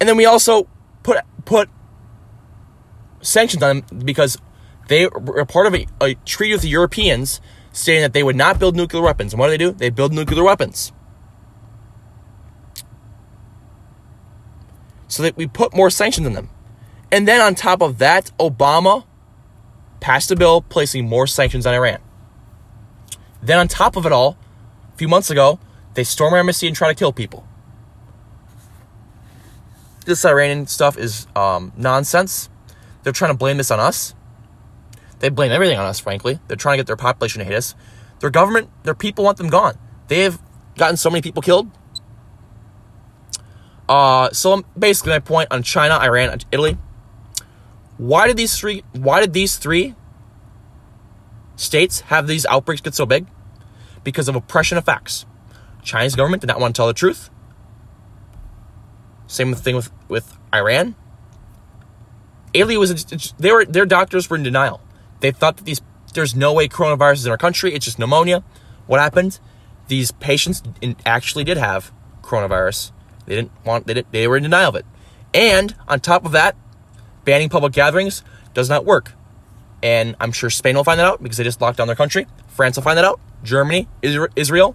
[0.00, 0.68] And then we also
[1.02, 1.68] put put
[3.20, 4.38] sanctions on them because
[4.88, 7.40] they were part of a, a treaty with the Europeans
[7.72, 9.32] stating that they would not build nuclear weapons.
[9.32, 9.72] And what do they do?
[9.72, 10.92] They build nuclear weapons.
[15.08, 16.50] So that we put more sanctions on them.
[17.12, 19.04] And then on top of that, Obama
[20.04, 21.98] passed a bill placing more sanctions on Iran.
[23.40, 24.36] Then on top of it all,
[24.92, 25.58] a few months ago,
[25.94, 27.48] they storm our embassy and try to kill people.
[30.04, 32.50] This Iranian stuff is um, nonsense.
[33.02, 34.14] They're trying to blame this on us.
[35.20, 36.38] They blame everything on us, frankly.
[36.48, 37.74] They're trying to get their population to hate us.
[38.20, 39.78] Their government, their people want them gone.
[40.08, 40.38] They have
[40.76, 41.70] gotten so many people killed.
[43.88, 46.76] Uh, so basically, my point on China, Iran, Italy.
[47.96, 48.82] Why did these three?
[48.92, 49.94] Why did these three
[51.56, 53.26] states have these outbreaks get so big?
[54.02, 55.26] Because of oppression of facts.
[55.82, 57.30] Chinese government did not want to tell the truth.
[59.26, 60.96] Same thing with, with Iran.
[62.52, 63.04] Italy was
[63.38, 64.80] they were their doctors were in denial.
[65.20, 65.80] They thought that these
[66.14, 67.74] there's no way coronavirus is in our country.
[67.74, 68.44] It's just pneumonia.
[68.86, 69.40] What happened?
[69.88, 70.62] These patients
[71.04, 71.92] actually did have
[72.22, 72.92] coronavirus.
[73.26, 74.86] They didn't want they, didn't, they were in denial of it.
[75.32, 76.56] And on top of that,
[77.24, 78.22] banning public gatherings
[78.52, 79.12] does not work.
[79.82, 82.26] And I'm sure Spain will find that out because they just locked down their country.
[82.48, 83.20] France will find that out.
[83.42, 84.74] Germany, Israel,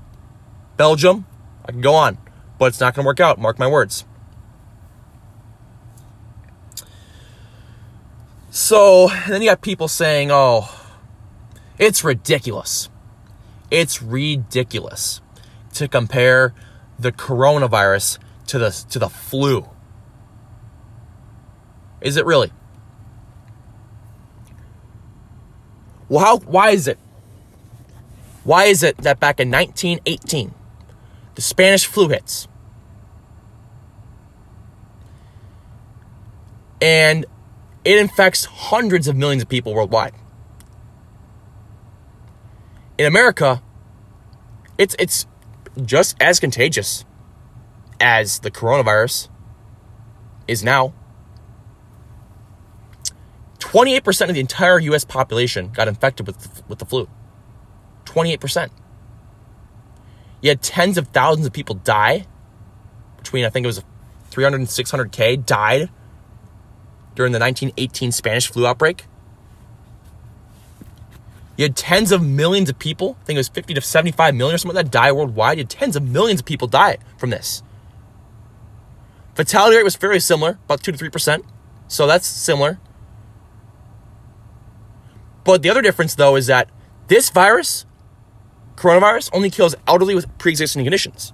[0.77, 1.25] Belgium,
[1.65, 2.19] I can go on,
[2.59, 3.39] but it's not going to work out.
[3.39, 4.05] Mark my words.
[8.51, 10.69] So then you got people saying, oh,
[11.77, 12.89] it's ridiculous.
[13.71, 15.21] It's ridiculous
[15.73, 16.53] to compare
[16.97, 19.67] the coronavirus to the, to the flu.
[22.01, 22.51] Is it really?
[26.07, 26.97] Well, how, why is it?
[28.43, 30.53] Why is it that back in 1918,
[31.39, 32.49] the Spanish flu hits.
[36.81, 37.25] And
[37.85, 40.13] it infects hundreds of millions of people worldwide.
[42.97, 43.61] In America,
[44.77, 45.27] it's it's
[45.81, 47.05] just as contagious
[48.01, 49.29] as the coronavirus
[50.45, 50.93] is now.
[53.59, 57.07] 28% of the entire US population got infected with, with the flu.
[58.05, 58.69] 28%.
[60.41, 62.25] You had tens of thousands of people die
[63.17, 63.83] between, I think it was
[64.31, 65.89] 300 and 600K died
[67.15, 69.05] during the 1918 Spanish flu outbreak.
[71.57, 74.55] You had tens of millions of people, I think it was 50 to 75 million
[74.55, 75.57] or something like that, die worldwide.
[75.57, 77.61] You had tens of millions of people die from this.
[79.35, 81.43] Fatality rate was fairly similar, about 2 to 3%.
[81.89, 82.79] So that's similar.
[85.49, 86.69] But the other difference, though, is that
[87.07, 87.87] this virus,
[88.75, 91.33] coronavirus, only kills elderly with pre existing conditions.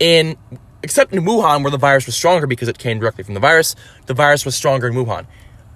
[0.00, 0.36] In
[0.82, 3.76] except in Wuhan, where the virus was stronger because it came directly from the virus,
[4.06, 5.28] the virus was stronger in Wuhan.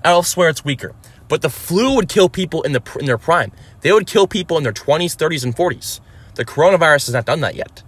[0.03, 0.93] Elsewhere, it's weaker.
[1.29, 3.53] But the flu would kill people in the in their prime.
[3.83, 6.01] They would kill people in their 20s, 30s, and 40s.
[6.35, 7.85] The coronavirus has not done that yet.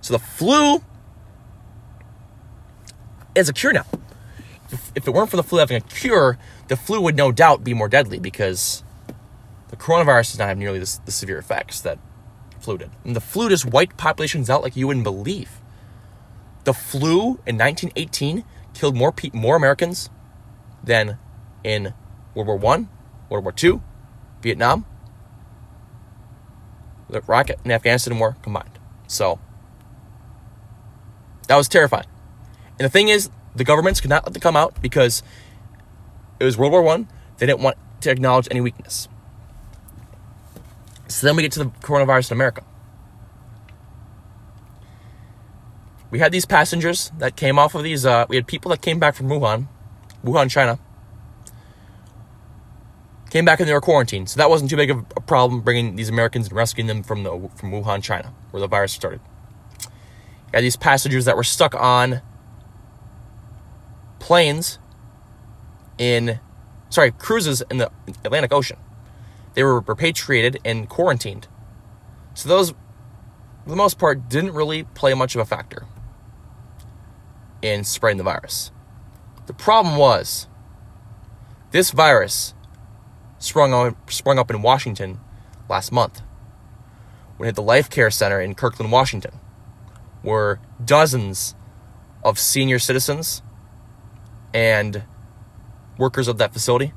[0.00, 0.82] So the flu
[3.36, 3.86] is a cure now.
[4.74, 7.74] If, it weren't for the flu having a cure, the flu would no doubt be
[7.74, 8.82] more deadly because
[9.68, 11.98] the coronavirus does not have nearly the, severe effects that
[12.60, 12.90] flu did.
[13.04, 15.50] And the flu just wiped populations out like you wouldn't believe.
[16.64, 20.10] The flu in 1918 killed more pe- more Americans
[20.82, 21.18] than
[21.62, 21.94] in
[22.34, 22.88] World War One,
[23.28, 23.82] World War Two,
[24.42, 24.86] Vietnam,
[27.08, 28.78] the Iraq and Afghanistan war combined.
[29.06, 29.38] So
[31.48, 32.06] that was terrifying.
[32.78, 35.22] And the thing is, the governments could not let them come out because
[36.40, 37.08] it was World War One.
[37.38, 39.08] They didn't want to acknowledge any weakness.
[41.08, 42.64] So then we get to the coronavirus in America.
[46.10, 48.06] We had these passengers that came off of these.
[48.06, 49.66] Uh, we had people that came back from Wuhan,
[50.24, 50.78] Wuhan, China.
[53.30, 55.96] Came back and they were quarantined, so that wasn't too big of a problem bringing
[55.96, 59.20] these Americans and rescuing them from the from Wuhan, China, where the virus started.
[59.82, 59.88] You
[60.54, 62.22] had these passengers that were stuck on
[64.24, 64.78] planes
[65.98, 66.40] in,
[66.88, 67.90] sorry, cruises in the
[68.24, 68.78] Atlantic Ocean.
[69.52, 71.46] They were repatriated and quarantined.
[72.32, 75.84] So those, for the most part, didn't really play much of a factor
[77.60, 78.72] in spreading the virus.
[79.44, 80.46] The problem was
[81.72, 82.54] this virus
[83.38, 85.20] sprung, on, sprung up in Washington
[85.68, 86.22] last month
[87.36, 89.38] when hit the Life Care Center in Kirkland, Washington,
[90.22, 91.54] where dozens
[92.24, 93.42] of senior citizens
[94.54, 95.02] and
[95.98, 96.92] workers of that facility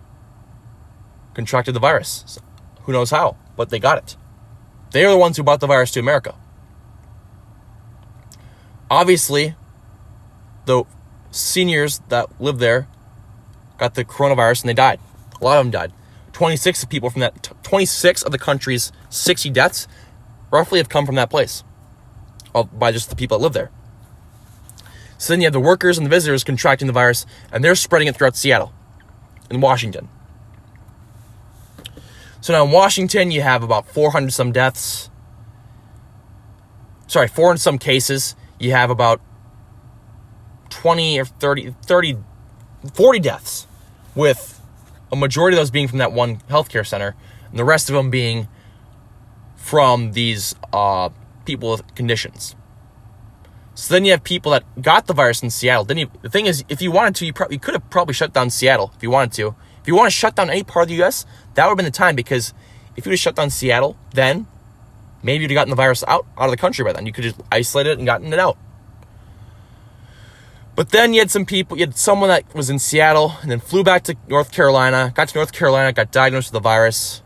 [1.33, 2.23] contracted the virus.
[2.27, 2.41] So
[2.83, 4.15] who knows how, but they got it.
[4.91, 6.35] They are the ones who brought the virus to America.
[8.89, 9.55] Obviously,
[10.65, 10.83] the
[11.31, 12.87] seniors that lived there
[13.77, 14.99] got the coronavirus and they died.
[15.41, 15.91] A lot of them died.
[16.31, 19.87] 26 people from that 26 of the country's 60 deaths
[20.51, 21.63] roughly have come from that place
[22.55, 23.71] uh, by just the people that live there.
[25.17, 28.07] So then you have the workers and the visitors contracting the virus and they're spreading
[28.07, 28.73] it throughout Seattle
[29.49, 30.09] and Washington.
[32.41, 35.09] So now in Washington you have about 400 some deaths.
[37.07, 38.35] Sorry, 400 some cases.
[38.59, 39.21] You have about
[40.69, 42.17] 20 or 30, 30,
[42.93, 43.67] 40 deaths,
[44.15, 44.61] with
[45.11, 47.15] a majority of those being from that one healthcare center,
[47.49, 48.47] and the rest of them being
[49.55, 51.09] from these uh,
[51.45, 52.55] people with conditions.
[53.77, 55.85] So then you have people that got the virus in Seattle.
[55.85, 58.33] Then you, the thing is, if you wanted to, you, probably, could have probably shut
[58.33, 59.55] down Seattle if you wanted to.
[59.81, 61.85] If you want to shut down any part of the U.S., that would have been
[61.85, 62.55] the time because
[62.95, 64.47] if you would have shut down Seattle, then
[65.21, 67.05] maybe you'd have gotten the virus out, out of the country by then.
[67.05, 68.57] You could just isolate it and gotten it out.
[70.75, 73.59] But then you had some people, you had someone that was in Seattle and then
[73.59, 77.21] flew back to North Carolina, got to North Carolina, got diagnosed with the virus.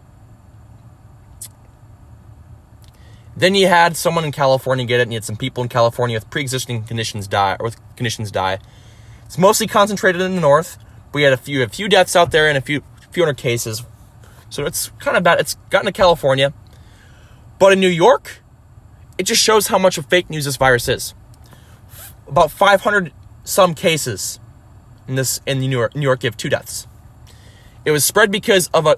[3.41, 6.15] Then you had someone in California get it, and you had some people in California
[6.15, 8.59] with pre-existing conditions die, or with conditions die.
[9.25, 10.77] It's mostly concentrated in the north.
[11.11, 13.83] We had a few, a few deaths out there and a few, few hundred cases.
[14.51, 15.39] So it's kind of bad.
[15.39, 16.53] It's gotten to California,
[17.57, 18.43] but in New York,
[19.17, 21.15] it just shows how much of fake news this virus is.
[22.27, 23.11] About 500
[23.43, 24.39] some cases
[25.07, 25.95] in this in New York.
[25.95, 26.85] New York, you have two deaths.
[27.85, 28.97] It was spread because of a,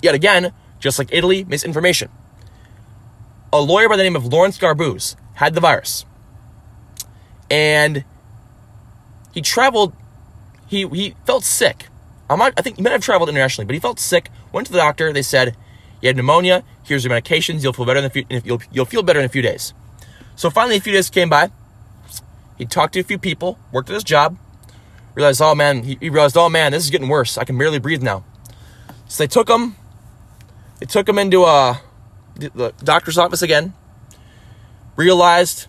[0.00, 2.08] yet again, just like Italy, misinformation.
[3.52, 6.04] A lawyer by the name of Lawrence Garbuz had the virus,
[7.50, 8.04] and
[9.32, 9.94] he traveled.
[10.66, 11.86] He he felt sick.
[12.30, 14.30] I might, I think he might have traveled internationally, but he felt sick.
[14.52, 15.12] Went to the doctor.
[15.12, 15.56] They said,
[16.02, 16.62] You had pneumonia.
[16.82, 17.62] Here's your medications.
[17.62, 19.72] You'll feel better in a few, you'll, you'll feel better in a few days.
[20.36, 21.50] So finally, a few days came by.
[22.58, 24.36] He talked to a few people, worked at his job,
[25.14, 27.38] realized, oh man, he, he realized, oh man, this is getting worse.
[27.38, 28.24] I can barely breathe now.
[29.06, 29.76] So they took him,
[30.80, 31.76] they took him into uh,
[32.38, 33.74] the doctor's office again.
[34.96, 35.66] Realized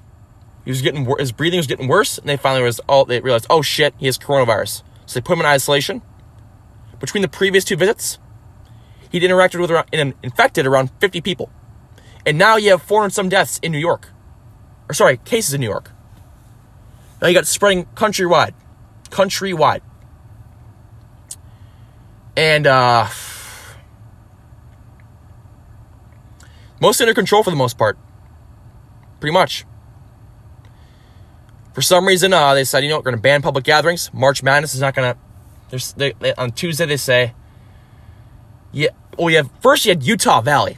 [0.65, 3.47] he was getting his breathing was getting worse, and they finally was oh they realized
[3.49, 4.83] oh shit he has coronavirus.
[5.05, 6.01] So they put him in isolation.
[6.99, 8.19] Between the previous two visits,
[9.09, 9.87] he'd interacted with around,
[10.21, 11.49] infected around 50 people,
[12.25, 14.09] and now you have 400 some deaths in New York,
[14.89, 15.91] or sorry cases in New York.
[17.21, 18.53] Now you got spreading countrywide,
[19.09, 19.81] countrywide,
[22.35, 23.07] and uh,
[26.79, 27.97] most under control for the most part.
[29.19, 29.65] Pretty much.
[31.73, 34.11] For some reason, uh, they said, you know, we're going to ban public gatherings.
[34.13, 35.95] March Madness is not going to.
[35.97, 37.33] They, they, on Tuesday, they say,
[38.71, 38.89] yeah.
[39.17, 39.43] Oh, yeah.
[39.61, 40.77] First, you had Utah Valley,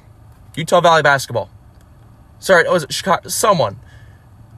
[0.56, 1.49] Utah Valley basketball.
[2.39, 3.30] Sorry, it was Chicago.
[3.30, 3.80] Someone,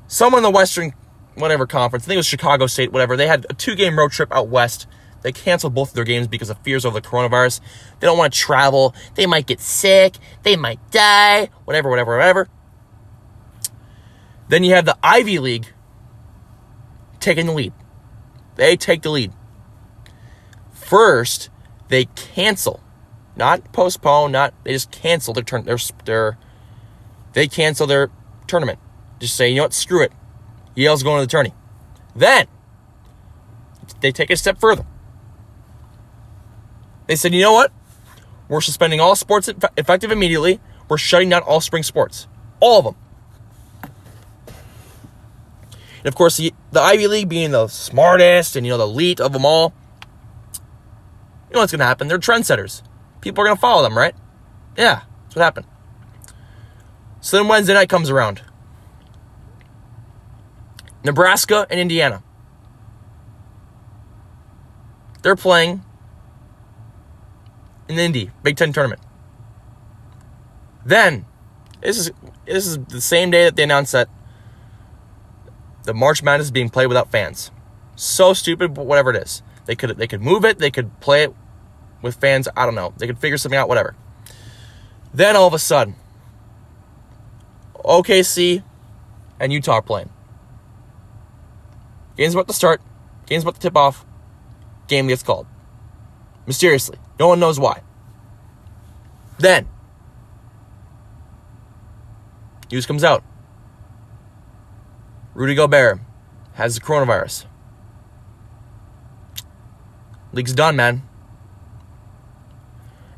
[0.08, 0.94] someone in the Western
[1.36, 2.06] whatever conference.
[2.06, 3.18] I think it was Chicago State, whatever.
[3.18, 4.88] They had a two game road trip out west.
[5.24, 7.62] They canceled both of their games because of fears over the coronavirus.
[8.00, 8.94] They don't want to travel.
[9.16, 10.18] They might get sick.
[10.44, 11.50] They might die.
[11.64, 12.50] Whatever, whatever, whatever.
[14.50, 15.68] Then you have the Ivy League
[17.20, 17.74] taking the lead.
[18.56, 19.32] They take the lead.
[20.74, 21.50] First,
[21.88, 22.82] they cancel,
[23.36, 25.64] not postpone, not they just cancel their turn.
[25.64, 26.38] Their, their
[27.32, 28.12] they cancel their
[28.46, 28.80] tournament.
[29.20, 30.12] Just say, you know what, screw it.
[30.76, 31.54] Yale's going to the tourney.
[32.16, 32.48] Then
[34.02, 34.86] they take a step further.
[37.08, 37.72] They said, you know what?
[38.48, 40.60] We're suspending all sports effective immediately.
[40.90, 42.28] We're shutting down all spring sports.
[42.60, 42.96] All of them.
[45.98, 49.22] And of course, the, the Ivy League being the smartest and, you know, the elite
[49.22, 49.74] of them all,
[51.50, 52.08] you know what's going to happen?
[52.08, 52.82] They're trendsetters.
[53.22, 54.16] People are going to follow them, right?
[54.78, 55.68] Yeah, that's what happened.
[57.22, 58.42] So then Wednesday night comes around.
[61.06, 62.22] Nebraska and Indiana.
[65.22, 65.84] They're playing
[67.94, 69.02] in Indy Big Ten tournament.
[70.86, 71.26] Then,
[71.82, 72.12] this is
[72.46, 74.10] this is the same day that they announced that
[75.84, 77.52] the March Madness is being played without fans.
[77.96, 79.44] So stupid, but whatever it is.
[79.66, 81.34] They could they could move it, they could play it
[82.02, 82.94] with fans, I don't know.
[82.98, 83.96] They could figure something out, whatever.
[85.14, 85.96] Then all of a sudden,
[87.76, 88.64] OKC
[89.40, 90.10] and Utah are playing.
[92.18, 92.82] Game's about to start.
[93.26, 94.06] Game's about to tip off.
[94.88, 95.48] Game gets called.
[96.46, 96.98] Mysteriously.
[97.20, 97.82] No one knows why.
[99.38, 99.68] Then,
[102.72, 103.24] news comes out.
[105.34, 106.00] Rudy Gobert
[106.54, 107.46] has the coronavirus.
[110.32, 111.04] League's done, man.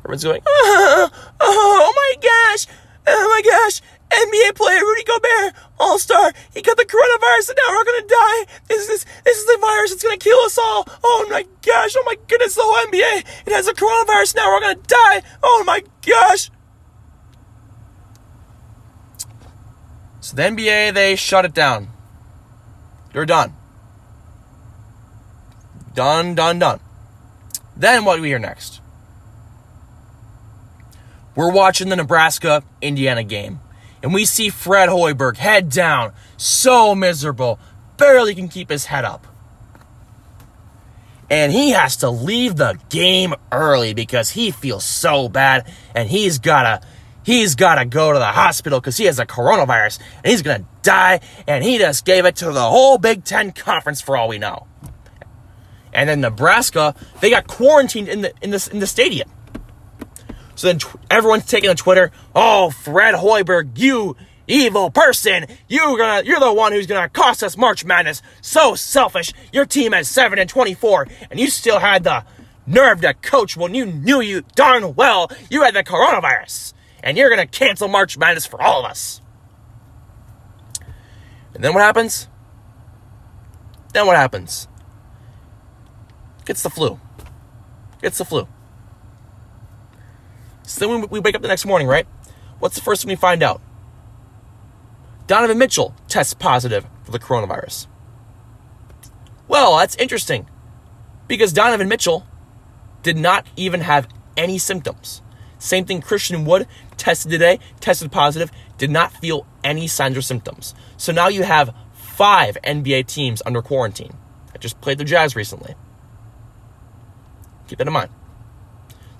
[0.00, 2.66] Everyone's going, oh, oh my gosh,
[3.06, 3.80] oh my gosh,
[4.10, 8.46] NBA player Rudy Gobert, All Star, he got the coronavirus and now we're gonna die.
[8.68, 10.86] This is this is the virus that's gonna kill us all.
[11.02, 14.60] Oh my gosh, oh my goodness, the whole NBA it has a coronavirus now we're
[14.60, 15.22] gonna die.
[15.42, 16.50] Oh my gosh.
[20.20, 21.88] So the NBA they shut it down.
[23.12, 23.54] You're done.
[25.94, 26.80] Done, done, done.
[27.76, 28.80] Then what do we hear next?
[31.34, 33.60] We're watching the Nebraska Indiana game,
[34.06, 37.58] and we see Fred Hoiberg head down, so miserable,
[37.96, 39.26] barely can keep his head up.
[41.28, 46.38] And he has to leave the game early because he feels so bad and he's
[46.38, 46.82] gotta
[47.24, 50.64] he's got to go to the hospital because he has a coronavirus and he's to
[50.82, 51.18] die.
[51.48, 54.68] And he just gave it to the whole Big Ten conference for all we know.
[55.92, 59.28] And then Nebraska, they got quarantined in the in the in the stadium.
[60.56, 62.10] So then tw- everyone's taking to Twitter.
[62.34, 64.16] Oh, Fred Hoiberg, you
[64.48, 65.46] evil person!
[65.68, 68.22] You gonna you're the one who's gonna cost us March Madness.
[68.40, 69.32] So selfish.
[69.52, 72.24] Your team has seven and twenty four, and you still had the
[72.66, 77.34] nerve to coach when you knew you darn well you had the coronavirus and you're
[77.34, 79.20] to cancel March Madness for all of us.
[81.54, 82.28] And then what happens?
[83.92, 84.66] Then what happens?
[86.44, 87.00] Gets the flu.
[88.02, 88.48] Gets the flu.
[90.66, 92.06] So then we, wake up the next morning, right?
[92.58, 93.62] What's the first thing we find out?
[95.28, 97.86] Donovan Mitchell tests positive for the coronavirus.
[99.46, 100.48] Well, that's interesting
[101.28, 102.26] because Donovan Mitchell
[103.02, 105.22] did not even have any symptoms.
[105.58, 110.74] Same thing Christian Wood tested today, tested positive, did not feel any signs or symptoms.
[110.96, 114.16] So now you have five NBA teams under quarantine.
[114.52, 115.74] I just played the Jazz recently.
[117.68, 118.10] Keep that in mind.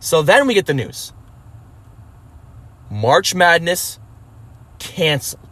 [0.01, 1.13] So then we get the news.
[2.97, 3.99] March Madness
[4.79, 5.43] canceled.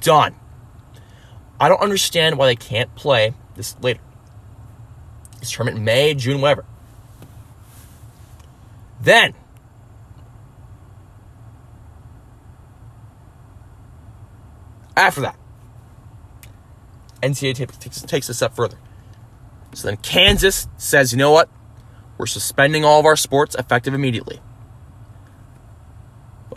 [0.00, 0.34] Done.
[1.60, 4.00] I don't understand why they can't play this later.
[5.38, 6.64] This tournament May, June, whatever.
[9.00, 9.34] Then,
[14.96, 15.36] after that,
[17.22, 18.78] NCAA takes a step further.
[19.72, 21.48] So then Kansas says, you know what?
[22.18, 24.40] We're suspending all of our sports effective immediately.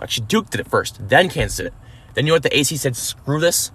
[0.02, 1.74] Actually, Duke did it first, then Kansas did it.
[2.14, 2.44] Then you know what?
[2.44, 3.72] The AC said, screw this.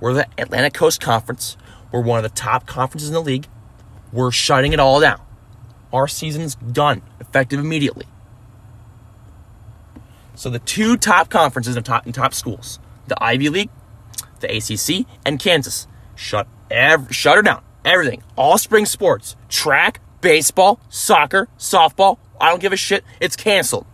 [0.00, 1.56] We're the Atlantic Coast Conference.
[1.90, 3.48] We're one of the top conferences in the league.
[4.12, 5.20] We're shutting it all down.
[5.92, 8.06] Our season's done, effective immediately.
[10.34, 13.70] So the two top conferences and top, top schools, the Ivy League,
[14.40, 17.62] the ACC, and Kansas, shut ev- shut her down.
[17.84, 22.18] Everything, all spring sports, track, baseball, soccer, softball.
[22.40, 23.02] I don't give a shit.
[23.20, 23.86] It's canceled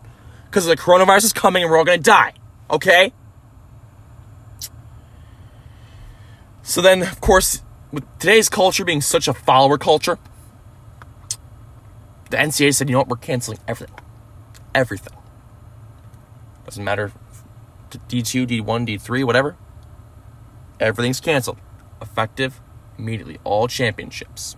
[0.52, 2.34] because the coronavirus is coming and we're all gonna die.
[2.70, 3.14] Okay.
[6.62, 10.18] So then, of course, with today's culture being such a follower culture,
[12.28, 13.96] the NCAA said, you know what, we're canceling everything.
[14.74, 15.16] Everything.
[16.66, 17.12] Doesn't matter
[17.90, 19.56] D2, D1, D3, whatever.
[20.78, 21.58] Everything's canceled.
[22.02, 22.60] Effective
[22.98, 23.38] immediately.
[23.42, 24.56] All championships.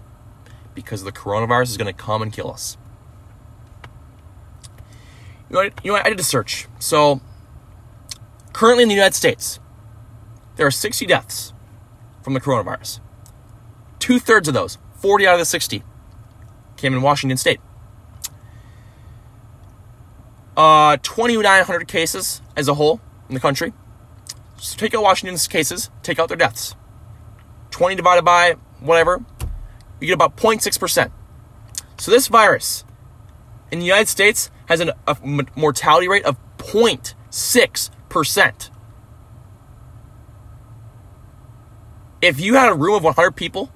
[0.75, 2.77] Because the coronavirus is going to come and kill us.
[5.51, 5.99] You know, what, you know?
[6.03, 6.67] I did a search.
[6.79, 7.21] So,
[8.53, 9.61] currently in the United States,
[10.57, 11.53] there are 60 deaths
[12.23, 13.01] from the coronavirus.
[13.99, 15.83] Two thirds of those, 40 out of the 60,
[16.77, 17.61] came in Washington State.
[20.57, 23.73] Uh, 2,900 cases as a whole in the country.
[24.57, 26.75] So take out Washington's cases, take out their deaths.
[27.71, 29.25] 20 divided by whatever,
[30.01, 31.11] you get about 0.6%.
[31.99, 32.85] So this virus
[33.71, 35.17] in the United States has an, a
[35.57, 38.71] mortality rate of 0.6%.
[42.23, 43.71] If you had a room of 100 people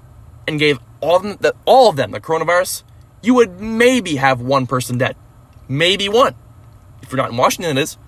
[0.47, 2.83] and gave all of them the, all of them the coronavirus,
[3.23, 5.17] you would maybe have one person dead.
[5.69, 6.35] Maybe one.
[7.03, 7.99] If you're not in Washington, it is.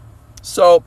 [0.43, 0.83] So,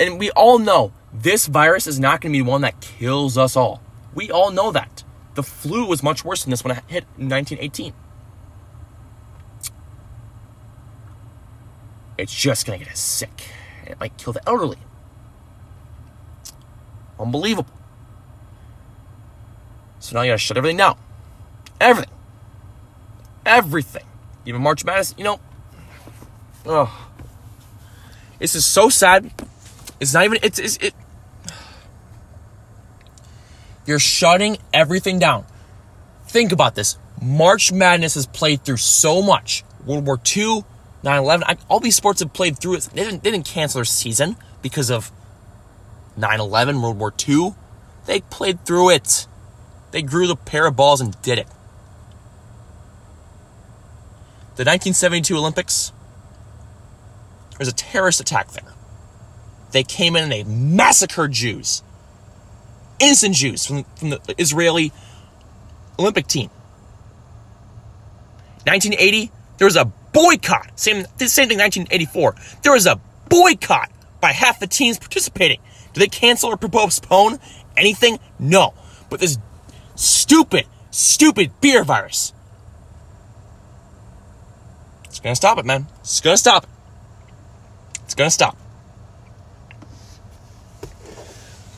[0.00, 3.56] and we all know this virus is not going to be one that kills us
[3.56, 3.82] all.
[4.14, 5.04] We all know that.
[5.34, 7.92] The flu was much worse than this when it hit in 1918.
[12.18, 13.50] It's just going to get us sick.
[13.86, 14.78] It might kill the elderly.
[17.18, 17.72] Unbelievable.
[20.00, 20.98] So now you gotta shut everything down.
[21.80, 22.12] Everything.
[23.44, 24.04] Everything.
[24.44, 25.40] Even March Madness, you know.
[26.64, 27.10] Oh.
[28.38, 29.30] This is so sad.
[29.98, 30.94] It's not even, it's, it's it.
[33.86, 35.46] You're shutting everything down.
[36.26, 36.98] Think about this.
[37.22, 39.64] March Madness has played through so much.
[39.86, 40.64] World War II,
[41.06, 42.88] 9 11, all these sports have played through it.
[42.92, 45.12] They didn't, they didn't cancel their season because of
[46.16, 47.54] 9 11, World War II.
[48.06, 49.28] They played through it.
[49.92, 51.46] They grew the pair of balls and did it.
[54.56, 55.92] The 1972 Olympics,
[57.50, 58.74] there was a terrorist attack there.
[59.70, 61.84] They came in and they massacred Jews,
[62.98, 64.92] innocent Jews from, from the Israeli
[66.00, 66.50] Olympic team.
[68.64, 70.70] 1980, there was a boycott.
[70.80, 72.34] Same, same thing, 1984.
[72.62, 72.98] There was a
[73.28, 73.90] boycott
[74.20, 75.60] by half the teams participating.
[75.92, 77.38] Do they cancel or postpone
[77.76, 78.18] anything?
[78.38, 78.72] No.
[79.10, 79.36] But this
[79.94, 82.32] stupid, stupid beer virus.
[85.04, 85.86] It's gonna stop it, man.
[86.00, 86.70] It's gonna stop it.
[88.04, 88.56] It's gonna stop.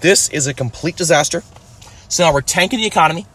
[0.00, 1.42] This is a complete disaster.
[2.08, 3.26] So now we're tanking the economy.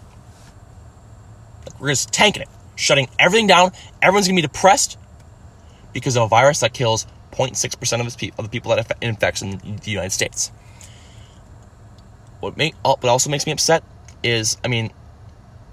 [1.77, 3.71] We're just tanking it, shutting everything down.
[4.01, 4.97] Everyone's gonna be depressed
[5.93, 9.41] because of a virus that kills 0.6% of, pe- of the people that it infects
[9.41, 10.51] in the United States.
[12.39, 13.83] What, make, oh, what also makes me upset
[14.23, 14.91] is, I mean,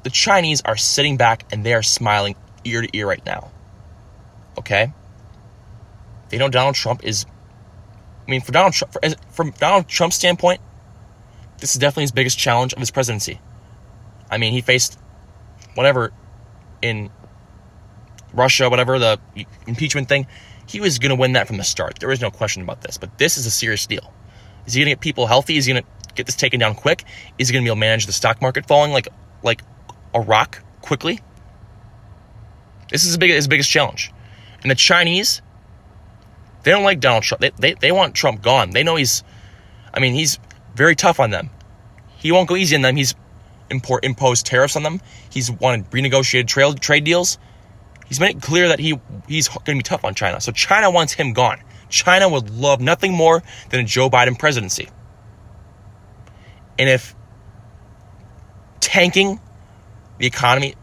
[0.02, 3.50] the Chinese are sitting back and they are smiling ear to ear right now.
[4.58, 4.92] Okay?
[6.28, 7.26] They know Donald Trump is.
[8.26, 9.00] I mean, for Donald Trump, for,
[9.32, 10.60] from Donald Trump's standpoint,
[11.58, 13.40] this is definitely his biggest challenge of his presidency.
[14.30, 14.98] I mean, he faced
[15.74, 16.12] whatever
[16.82, 17.10] in
[18.32, 19.18] Russia, whatever the
[19.66, 20.26] impeachment thing.
[20.66, 21.98] He was going to win that from the start.
[21.98, 22.96] There is no question about this.
[22.96, 24.12] But this is a serious deal.
[24.66, 25.56] Is he going to get people healthy?
[25.56, 27.04] Is he going to get this taken down quick?
[27.38, 29.08] Is he going to be able to manage the stock market falling like
[29.42, 29.62] like
[30.14, 31.20] a rock quickly?
[32.90, 34.12] This is his, big, his biggest challenge.
[34.62, 35.42] And the Chinese,
[36.62, 37.40] they don't like Donald Trump.
[37.40, 38.70] They, they, they want Trump gone.
[38.70, 39.22] They know he's,
[39.94, 40.38] I mean, he's
[40.74, 41.50] very tough on them.
[42.16, 42.96] He won't go easy on them.
[42.96, 43.14] He's
[43.70, 45.00] import, imposed tariffs on them.
[45.30, 47.38] He's wanted renegotiated trade, trade deals.
[48.06, 50.40] He's made it clear that he he's going to be tough on China.
[50.40, 51.60] So China wants him gone.
[51.88, 54.88] China would love nothing more than a Joe Biden presidency.
[56.78, 57.14] And if
[58.80, 59.40] tanking
[60.18, 60.74] the economy,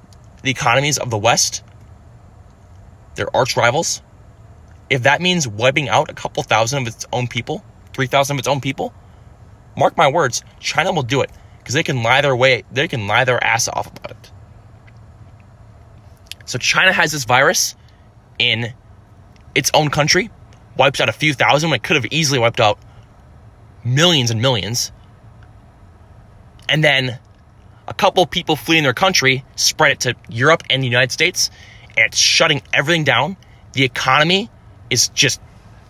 [0.44, 1.64] the economies of the West,
[3.16, 4.02] their arch rivals,
[4.90, 7.64] if that means wiping out a couple thousand of its own people,
[7.94, 8.94] 3,000 of its own people,
[9.76, 11.32] mark my words, China will do it
[11.68, 14.32] because they can lie their way, they can lie their ass off about it.
[16.46, 17.76] So China has this virus
[18.40, 18.74] in
[19.54, 20.30] its own country,
[20.78, 22.80] wipes out a few thousand when it could have easily wiped out
[23.84, 24.94] millions and millions.
[26.70, 27.20] And then
[27.86, 31.52] a couple people fleeing their country spread it to Europe and the United States,
[31.98, 33.36] and it's shutting everything down.
[33.74, 34.50] The economy
[34.90, 35.42] is just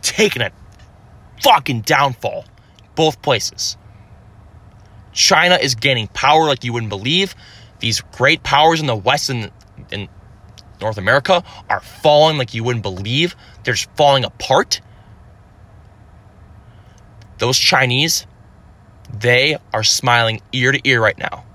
[0.02, 0.52] taking a
[1.44, 2.46] fucking downfall
[2.96, 3.78] both places.
[5.18, 7.34] China is gaining power like you wouldn't believe.
[7.80, 9.52] These great powers in the West and
[9.92, 10.08] in
[10.80, 13.36] North America are falling like you wouldn't believe.
[13.64, 14.80] They're just falling apart.
[17.40, 18.28] Those Chinese,
[19.12, 21.46] they are smiling ear to ear right now.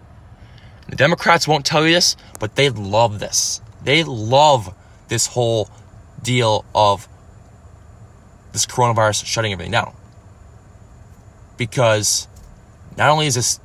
[0.89, 3.61] The Democrats won't tell you this, but they love this.
[3.85, 4.75] They love
[5.07, 5.71] this whole
[6.21, 7.07] deal of
[8.53, 9.95] this coronavirus shutting everything down.
[11.57, 12.27] Because
[12.97, 13.61] not only does this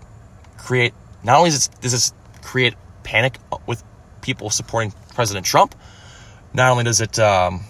[0.58, 3.84] create, not only does this create panic with
[4.22, 5.76] people supporting President Trump,
[6.54, 7.62] not only does it, um,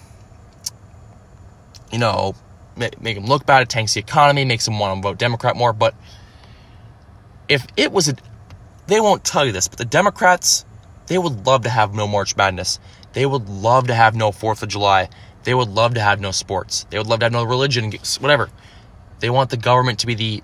[1.92, 2.34] you know,
[2.76, 5.56] make, make him look bad, it tanks the economy, makes him want to vote Democrat
[5.56, 5.94] more, but
[7.48, 8.14] if it was a,
[8.86, 10.64] they won't tell you this, but the Democrats,
[11.06, 12.78] they would love to have no March Madness.
[13.12, 15.08] They would love to have no 4th of July.
[15.44, 16.84] They would love to have no sports.
[16.90, 18.50] They would love to have no religion, whatever.
[19.20, 20.42] They want the government to be the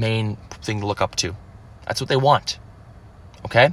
[0.00, 1.36] main thing to look up to.
[1.86, 2.58] That's what they want.
[3.44, 3.70] Okay?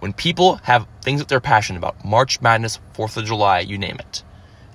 [0.00, 3.96] When people have things that they're passionate about, March Madness, 4th of July, you name
[3.98, 4.22] it,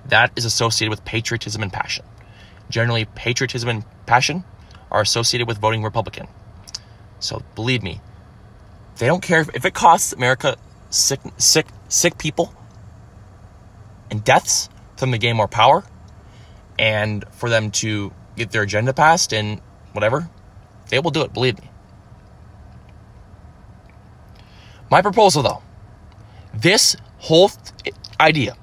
[0.06, 2.04] that is associated with patriotism and passion.
[2.70, 4.44] Generally, patriotism and passion
[4.90, 6.28] are associated with voting Republican.
[7.18, 8.00] So believe me,
[8.98, 10.56] they don't care if, if it costs America
[10.90, 12.54] sick, sick, sick people
[14.10, 15.84] and deaths for them to gain more power
[16.78, 19.60] and for them to get their agenda passed and
[19.92, 20.28] whatever,
[20.88, 21.70] they will do it, believe me.
[24.90, 25.62] My proposal, though,
[26.54, 28.56] this whole th- idea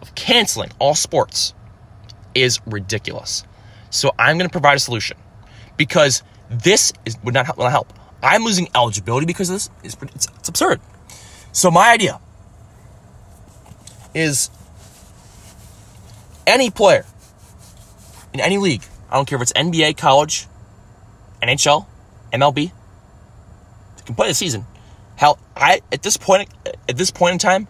[0.00, 1.52] of canceling all sports
[2.34, 3.44] is ridiculous.
[3.90, 5.16] So I'm going to provide a solution
[5.76, 7.92] because this is would not, will not help.
[8.22, 9.70] I'm losing eligibility because this.
[9.84, 10.80] It's, it's, it's absurd.
[11.52, 12.20] So my idea
[14.14, 14.50] is
[16.46, 17.04] any player
[18.32, 20.46] in any league, I don't care if it's NBA, college,
[21.42, 21.86] NHL,
[22.32, 22.72] MLB,
[24.06, 24.64] can play the season.
[25.16, 26.48] Hell, I at this point
[26.88, 27.68] at this point in time,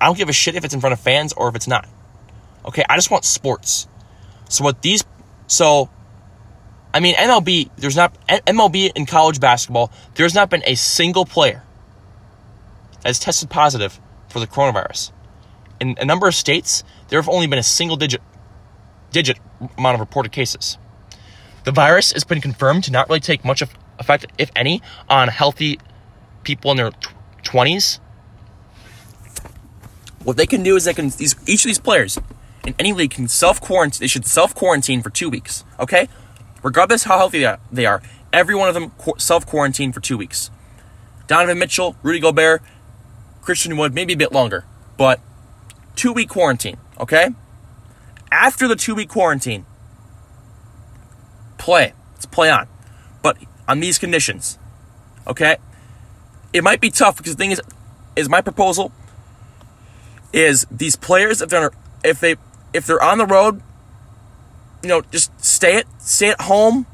[0.00, 1.88] I don't give a shit if it's in front of fans or if it's not.
[2.64, 3.86] Okay, I just want sports.
[4.48, 5.04] So what these
[5.46, 5.90] so
[6.92, 11.62] I mean MLB, there's not MLB in college basketball, there's not been a single player
[13.02, 15.12] that has tested positive for the coronavirus.
[15.80, 18.22] In a number of states, there have only been a single digit
[19.14, 19.38] digit
[19.78, 20.76] amount of reported cases.
[21.62, 25.28] The virus has been confirmed to not really take much of effect, if any, on
[25.28, 25.78] healthy
[26.42, 26.90] people in their
[27.44, 28.00] twenties.
[30.24, 32.18] What they can do is they can these each of these players
[32.66, 34.00] in any league can self quarantine.
[34.00, 35.64] They should self quarantine for two weeks.
[35.78, 36.08] Okay,
[36.62, 38.02] regardless how healthy they are,
[38.32, 40.50] every one of them self quarantine for two weeks.
[41.28, 42.62] Donovan Mitchell, Rudy Gobert,
[43.42, 44.64] Christian Wood, maybe a bit longer,
[44.98, 45.20] but
[45.94, 46.78] two week quarantine.
[46.98, 47.30] Okay,
[48.34, 49.64] after the two week quarantine,
[51.56, 51.92] play.
[52.12, 52.66] Let's play on,
[53.22, 53.36] but
[53.68, 54.58] on these conditions.
[55.26, 55.56] Okay,
[56.52, 57.62] it might be tough because the thing is,
[58.16, 58.92] is my proposal
[60.32, 61.70] is these players if they're
[62.02, 62.36] if they
[62.74, 63.62] if they're on the road,
[64.82, 66.86] you know, just stay at stay at home,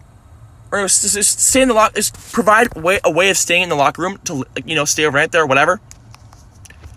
[0.71, 1.95] or just, stay in the lock.
[1.95, 4.85] Just provide a way, a way of staying in the locker room to you know
[4.85, 5.81] stay overnight there, or whatever.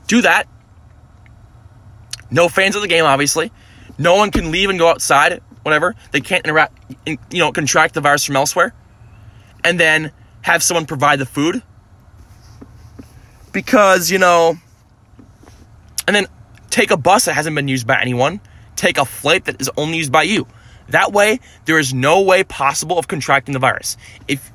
[0.07, 0.47] Do that.
[2.29, 3.51] No fans of the game, obviously.
[3.97, 5.95] No one can leave and go outside, whatever.
[6.11, 8.73] They can't interact, you know, contract the virus from elsewhere.
[9.63, 11.63] And then have someone provide the food
[13.51, 14.55] because, you know,
[16.05, 16.27] and then
[16.69, 18.41] take a bus that hasn't been used by anyone,
[18.75, 20.47] take a flight that is only used by you.
[20.89, 23.95] That way, there is no way possible of contracting the virus.
[24.27, 24.51] If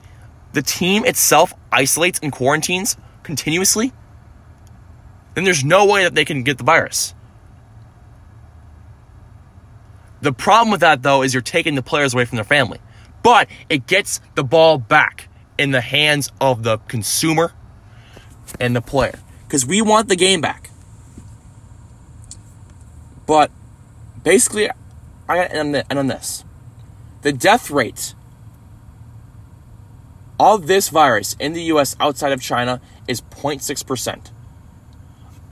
[0.53, 3.93] the team itself isolates and quarantines continuously,
[5.35, 7.15] then there's no way that they can get the virus.
[10.21, 12.79] The problem with that, though, is you're taking the players away from their family.
[13.23, 17.53] But it gets the ball back in the hands of the consumer
[18.61, 19.19] and the player.
[19.49, 20.71] because we want the game back.
[23.27, 23.51] But
[24.23, 24.69] basically,
[25.27, 26.45] I got to end on this.
[27.23, 28.15] The death rate
[30.39, 34.31] of this virus in the US outside of China is 0.6%.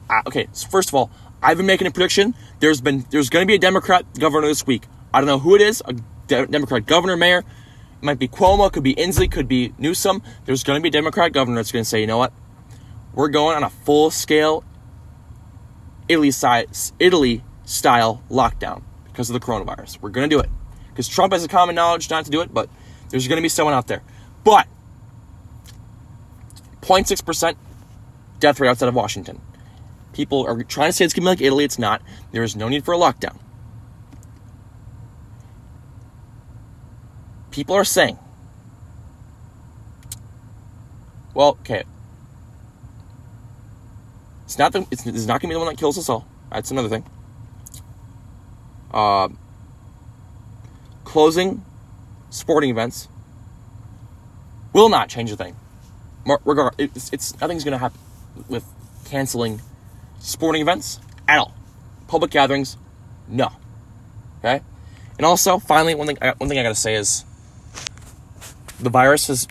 [0.09, 1.11] Uh, okay, so first of all,
[1.43, 2.35] I've been making a prediction.
[2.61, 4.85] There's been there's going to be a Democrat governor this week.
[5.13, 5.95] I don't know who it is, a
[6.27, 7.39] de- Democrat governor, mayor.
[7.39, 10.23] It might be Cuomo, could be Inslee, could be Newsom.
[10.45, 12.33] There's going to be a Democrat governor that's going to say, you know what?
[13.15, 14.65] We're going on a full scale
[16.09, 20.01] Italy, size, Italy style lockdown because of the coronavirus.
[20.01, 20.51] We're going to do it.
[20.89, 22.69] Because Trump has a common knowledge not to do it, but
[23.11, 24.03] there's going to be someone out there.
[24.45, 24.67] But
[26.83, 27.57] 0.6%
[28.39, 29.41] death rate outside of Washington.
[30.17, 31.63] People are trying to say it's going to be like Italy.
[31.63, 32.01] It's not.
[32.33, 33.39] There is no need for a lockdown.
[37.51, 38.19] People are saying,
[41.35, 41.85] well, okay,
[44.45, 46.27] it's not the, it's, it's not going to be the one that kills us all.
[46.51, 47.05] That's another thing.
[48.91, 49.29] Uh,
[51.05, 51.63] closing
[52.31, 53.09] sporting events
[54.73, 55.57] will not change a thing.
[56.79, 58.01] It's, it's nothing's going to happen
[58.49, 58.65] with
[59.05, 59.61] canceling
[60.27, 60.99] sporting events
[61.29, 61.55] at all.
[62.09, 62.77] Public gatherings,
[63.29, 63.51] no.
[64.41, 64.61] Okay.
[65.17, 67.25] And also, finally, one thing uh, one thing I got to say is
[68.79, 69.49] the virus has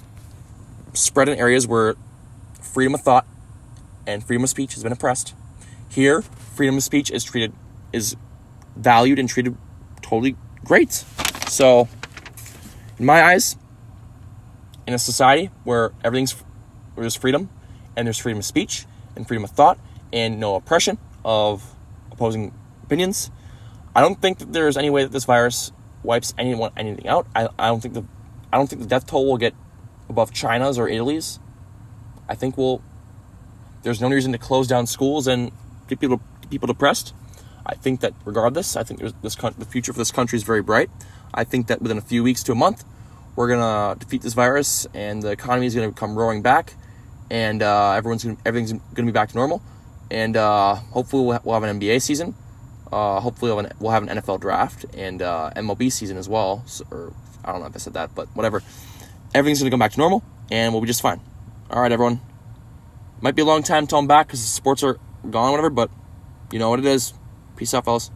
[0.94, 1.96] spread in areas where
[2.62, 3.26] freedom of thought
[4.06, 5.34] and freedom of speech has been oppressed.
[5.90, 7.54] Here, freedom of speech is treated
[7.92, 8.16] is
[8.76, 9.58] valued and treated
[10.02, 10.92] totally great.
[11.48, 11.88] So,
[13.00, 13.56] in my eyes,
[14.86, 16.34] in a society where everything's
[16.94, 17.50] where there's freedom
[17.96, 19.80] and there's freedom of speech and freedom of thought
[20.16, 21.76] and no oppression of
[22.12, 22.54] opposing
[22.84, 23.30] opinions,
[23.96, 27.28] I don't think that there's any way that this virus wipes anyone anything out.
[27.36, 28.06] I, I don't think the
[28.52, 29.54] I don't think the death toll will get
[30.10, 31.40] above China's or Italy's.
[32.28, 32.82] I think we'll
[33.84, 35.52] there's no reason to close down schools and
[35.88, 37.14] get people people depressed.
[37.66, 40.90] I think that regardless, I think this the future for this country is very bright.
[41.34, 42.86] I think that within a few weeks to a month,
[43.36, 46.74] we're gonna defeat this virus and the economy is gonna come roaring back,
[47.30, 49.62] and uh, everyone's gonna, everything's gonna be back to normal,
[50.12, 52.36] and uh, hopefully we'll, have an NBA season.
[52.92, 56.30] Uh, hopefully we'll have, an, we'll have, an, NFL draft and uh, MLB season as
[56.30, 56.64] well.
[56.66, 58.62] So, or I don't know if I said that, but whatever.
[59.34, 61.20] Everything's gonna come back to normal, and we'll be just fine.
[61.70, 62.22] All right, everyone.
[63.22, 65.00] Might be a long time till I'm back because the sports are
[65.30, 65.70] gone, whatever.
[65.70, 65.90] But
[66.52, 67.14] you know what it is.
[67.58, 68.12] Peace out, fellas.